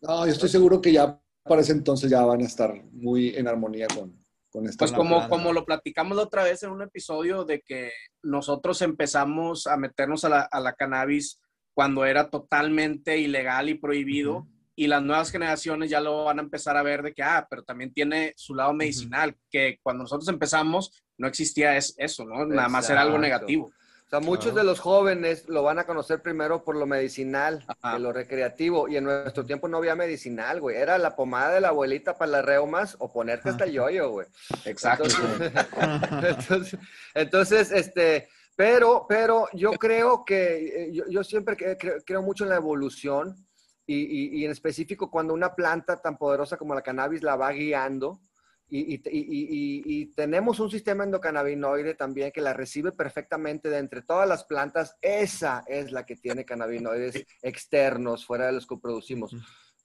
[0.00, 3.46] No, yo estoy seguro que ya para ese entonces ya van a estar muy en
[3.46, 4.78] armonía con, con esta.
[4.78, 7.92] Pues como, como lo platicamos la otra vez en un episodio de que
[8.22, 11.40] nosotros empezamos a meternos a la, a la cannabis
[11.74, 14.48] cuando era totalmente ilegal y prohibido.
[14.76, 17.64] Y las nuevas generaciones ya lo van a empezar a ver de que, ah, pero
[17.64, 22.44] también tiene su lado medicinal, que cuando nosotros empezamos no existía eso, ¿no?
[22.46, 23.72] Nada más era algo negativo.
[24.06, 28.00] O sea, muchos de los jóvenes lo van a conocer primero por lo medicinal, por
[28.00, 28.86] lo recreativo.
[28.86, 30.76] Y en nuestro tiempo no había medicinal, güey.
[30.76, 34.28] Era la pomada de la abuelita para las reumas o ponerte hasta el yoyo, güey.
[34.64, 35.08] Exacto.
[36.22, 36.78] Entonces,
[37.14, 43.45] entonces, este, pero, pero yo creo que, eh, yo, siempre creo, mucho en la evolución
[43.86, 48.20] y, y en específico cuando una planta tan poderosa como la cannabis la va guiando
[48.68, 54.96] y, tenemos un sistema endocannabinoide también que la recibe perfectamente de entre todas las plantas.
[55.00, 59.36] Esa es la que tiene cannabinoides externos, fuera de los que producimos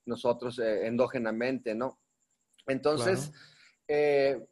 [0.06, 2.00] nosotros eh, endógenamente, ¿no?
[2.66, 3.32] Entonces,
[3.88, 4.44] eh,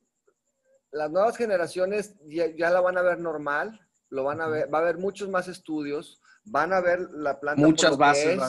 [0.91, 3.79] las nuevas generaciones ya, la van a ver normal,
[4.09, 7.61] lo van a ver, va a haber muchos más estudios, van a ver la planta.
[7.61, 8.39] Muchas bases,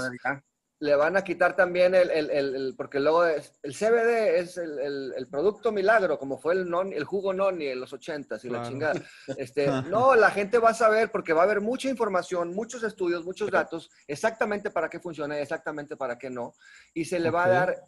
[0.81, 5.29] le van a quitar también el, el, el, porque luego es, el CBD es el,
[5.31, 8.99] producto milagro, como fue el, non, el jugo noni en los ochentas y la chingada.
[9.37, 13.27] Este, no, la gente va a saber porque va a haber mucha información, muchos estudios,
[13.27, 16.55] muchos datos, exactamente para qué funciona y exactamente para qué no.
[16.95, 17.83] Y se le va a dar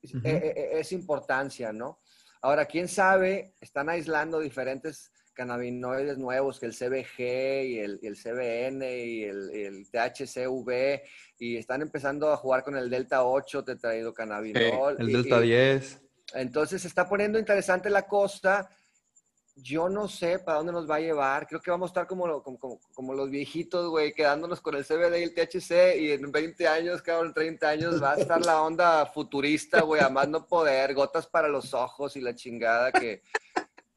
[0.00, 1.98] esa e, e, e, importancia, ¿no?
[2.42, 8.82] Ahora, quién sabe, están aislando diferentes cannabinoides nuevos, que el CBG y el, el CBN
[8.82, 11.02] y el, el, THCV,
[11.38, 14.96] y están empezando a jugar con el Delta 8 tetrahidrocannabinol.
[14.98, 16.00] el Delta 10.
[16.34, 18.68] Entonces se está poniendo interesante la cosa.
[19.56, 21.46] Yo no sé para dónde nos va a llevar.
[21.46, 25.18] Creo que vamos a estar como, como, como, los viejitos, güey, quedándonos con el CBD
[25.18, 28.62] y el THC y en 20 años, cabrón, en 30 años va a estar la
[28.62, 33.22] onda futurista, güey, a más no poder, gotas para los ojos y la chingada que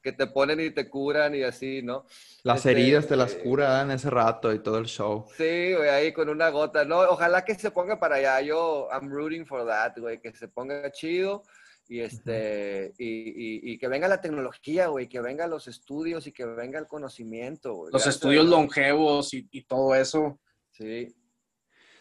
[0.08, 2.06] que te ponen y te curan y así, ¿no?
[2.42, 5.26] Las este, heridas te las eh, curan ese rato y todo el show.
[5.36, 7.00] Sí, güey, ahí con una gota, ¿no?
[7.00, 8.40] Ojalá que se ponga para allá.
[8.40, 11.42] Yo, I'm rooting for that, güey, que se ponga chido
[11.88, 16.46] y este y, y, que venga la tecnología, güey, que vengan los estudios y que
[16.46, 17.92] venga el conocimiento, güey.
[17.92, 20.40] Los estudios longevos y, y, todo eso.
[20.70, 21.14] Sí.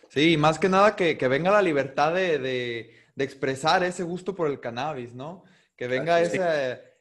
[0.09, 4.33] Sí, más que nada que, que venga la libertad de, de, de, expresar ese gusto
[4.33, 5.43] por el cannabis, ¿no?
[5.75, 6.39] Que venga ese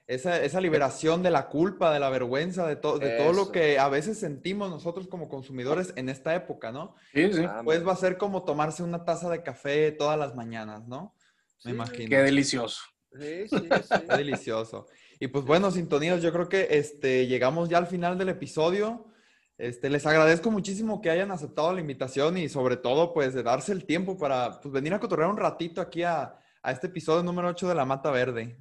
[0.07, 3.79] esa, esa, liberación de la culpa, de la vergüenza, de, todo de todo lo que
[3.79, 6.95] a veces sentimos nosotros como consumidores en esta época, ¿no?
[7.13, 7.45] Sí, sí.
[7.65, 11.15] Pues va a ser como tomarse una taza de café todas las mañanas, ¿no?
[11.65, 12.09] Me imagino.
[12.09, 12.83] Qué delicioso.
[13.13, 13.95] Sí, sí, sí.
[14.09, 14.87] Qué delicioso.
[15.19, 19.07] Y pues bueno, sintonías, yo creo que este, llegamos ya al final del episodio.
[19.59, 23.73] Este, les agradezco muchísimo que hayan aceptado la invitación y sobre todo pues de darse
[23.73, 27.49] el tiempo para pues, venir a cotorrear un ratito aquí a, a este episodio número
[27.49, 28.59] 8 de La Mata Verde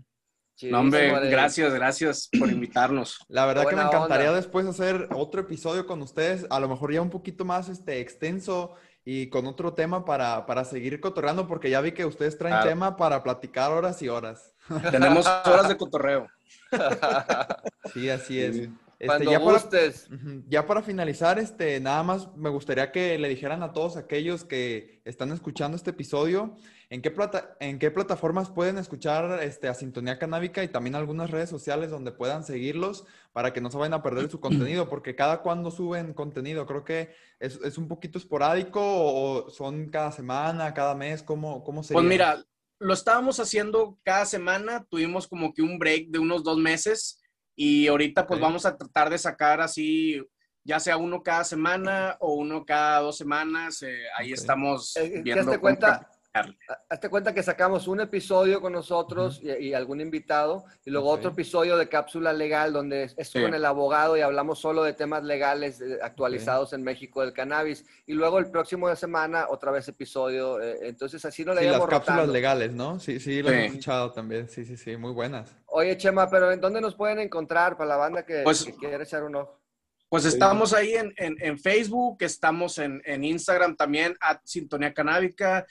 [0.64, 3.20] no, hombre, gracias, gracias por invitarnos.
[3.28, 7.02] La verdad que me encantaría después hacer otro episodio con ustedes, a lo mejor ya
[7.02, 11.82] un poquito más este, extenso y con otro tema para, para seguir cotorreando, porque ya
[11.82, 14.54] vi que ustedes traen tema para platicar horas y horas.
[14.92, 16.28] Tenemos horas de cotorreo.
[17.94, 18.68] Sí, así es.
[18.98, 19.62] Este, ya, Para,
[20.48, 25.02] ya para finalizar, este, nada más me gustaría que le dijeran a todos aquellos que
[25.06, 26.56] están escuchando este episodio
[26.90, 31.32] ¿En qué, plata ¿En qué plataformas pueden escuchar este, a Sintonía Canábica y también algunas
[31.32, 34.88] redes sociales donde puedan seguirlos para que no se vayan a perder su contenido?
[34.90, 40.12] Porque cada cuando suben contenido, creo que es, es un poquito esporádico o son cada
[40.12, 42.02] semana, cada mes, ¿cómo, cómo sería?
[42.02, 42.44] Pues mira,
[42.80, 47.22] lo estábamos haciendo cada semana, tuvimos como que un break de unos dos meses
[47.56, 50.22] y ahorita pues vamos a tratar de sacar así
[50.66, 53.82] ya sea uno cada semana o uno cada dos semanas.
[53.84, 54.40] eh, ahí Ok.
[54.40, 55.42] estamos Eh, viendo.
[55.42, 56.10] hazte cómo cuenta.
[56.90, 61.32] Hazte cuenta que sacamos un episodio con nosotros y, y algún invitado, y luego otro
[61.32, 63.42] episodio de cápsula legal donde es, es Sí.
[63.42, 67.86] con el abogado y hablamos solo de temas legales eh, actualizados en México del cannabis.
[68.06, 70.62] Y luego el próximo de semana otra vez episodio.
[70.62, 72.34] eh, entonces así no le Sí, las íbamos cápsulas rotando.
[72.34, 73.00] legales, ¿no?
[73.00, 73.50] Sí, sí, he Sí.
[73.66, 74.48] escuchado también.
[74.50, 75.56] Sí, sí, sí, muy buenas.
[75.68, 79.04] Oye, Chema, pero ¿en dónde nos pueden encontrar para la banda que, Pues- que quiere
[79.04, 79.62] echar un ojo?
[80.08, 85.66] Pues estamos ahí en, en- en Facebook, estamos en, en Instagram también, at Sintonía Canábica.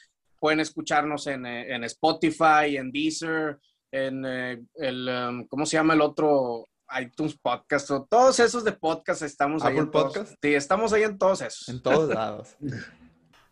[0.45, 3.59] Pueden escucharnos en, eh, en Spotify, en Deezer,
[3.91, 6.69] en eh, el, um, ¿cómo se llama el otro?
[7.01, 9.73] iTunes Podcast, o todos esos de podcast estamos ahí.
[9.73, 10.13] ¿Apple en todos.
[10.13, 10.35] Podcast?
[10.43, 11.67] Sí, estamos ahí en todos esos.
[11.71, 12.59] En todos lados.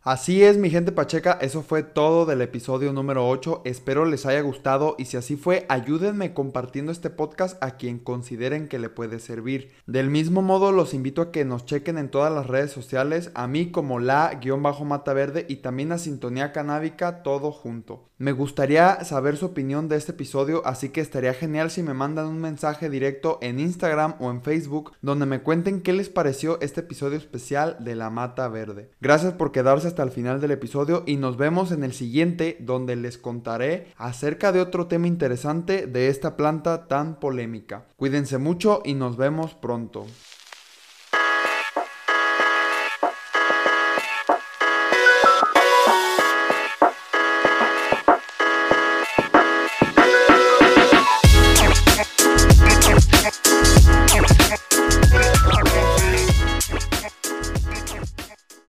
[0.04, 3.62] Así es, mi gente pacheca, eso fue todo del episodio número 8.
[3.64, 8.66] Espero les haya gustado y si así fue, ayúdenme compartiendo este podcast a quien consideren
[8.66, 9.70] que le puede servir.
[9.86, 13.46] Del mismo modo, los invito a que nos chequen en todas las redes sociales, a
[13.46, 18.08] mí como la-mata verde y también a Sintonía Canábica, todo junto.
[18.22, 22.26] Me gustaría saber su opinión de este episodio, así que estaría genial si me mandan
[22.26, 26.82] un mensaje directo en Instagram o en Facebook donde me cuenten qué les pareció este
[26.82, 28.92] episodio especial de la Mata Verde.
[29.00, 32.94] Gracias por quedarse hasta el final del episodio y nos vemos en el siguiente donde
[32.94, 37.86] les contaré acerca de otro tema interesante de esta planta tan polémica.
[37.96, 40.06] Cuídense mucho y nos vemos pronto.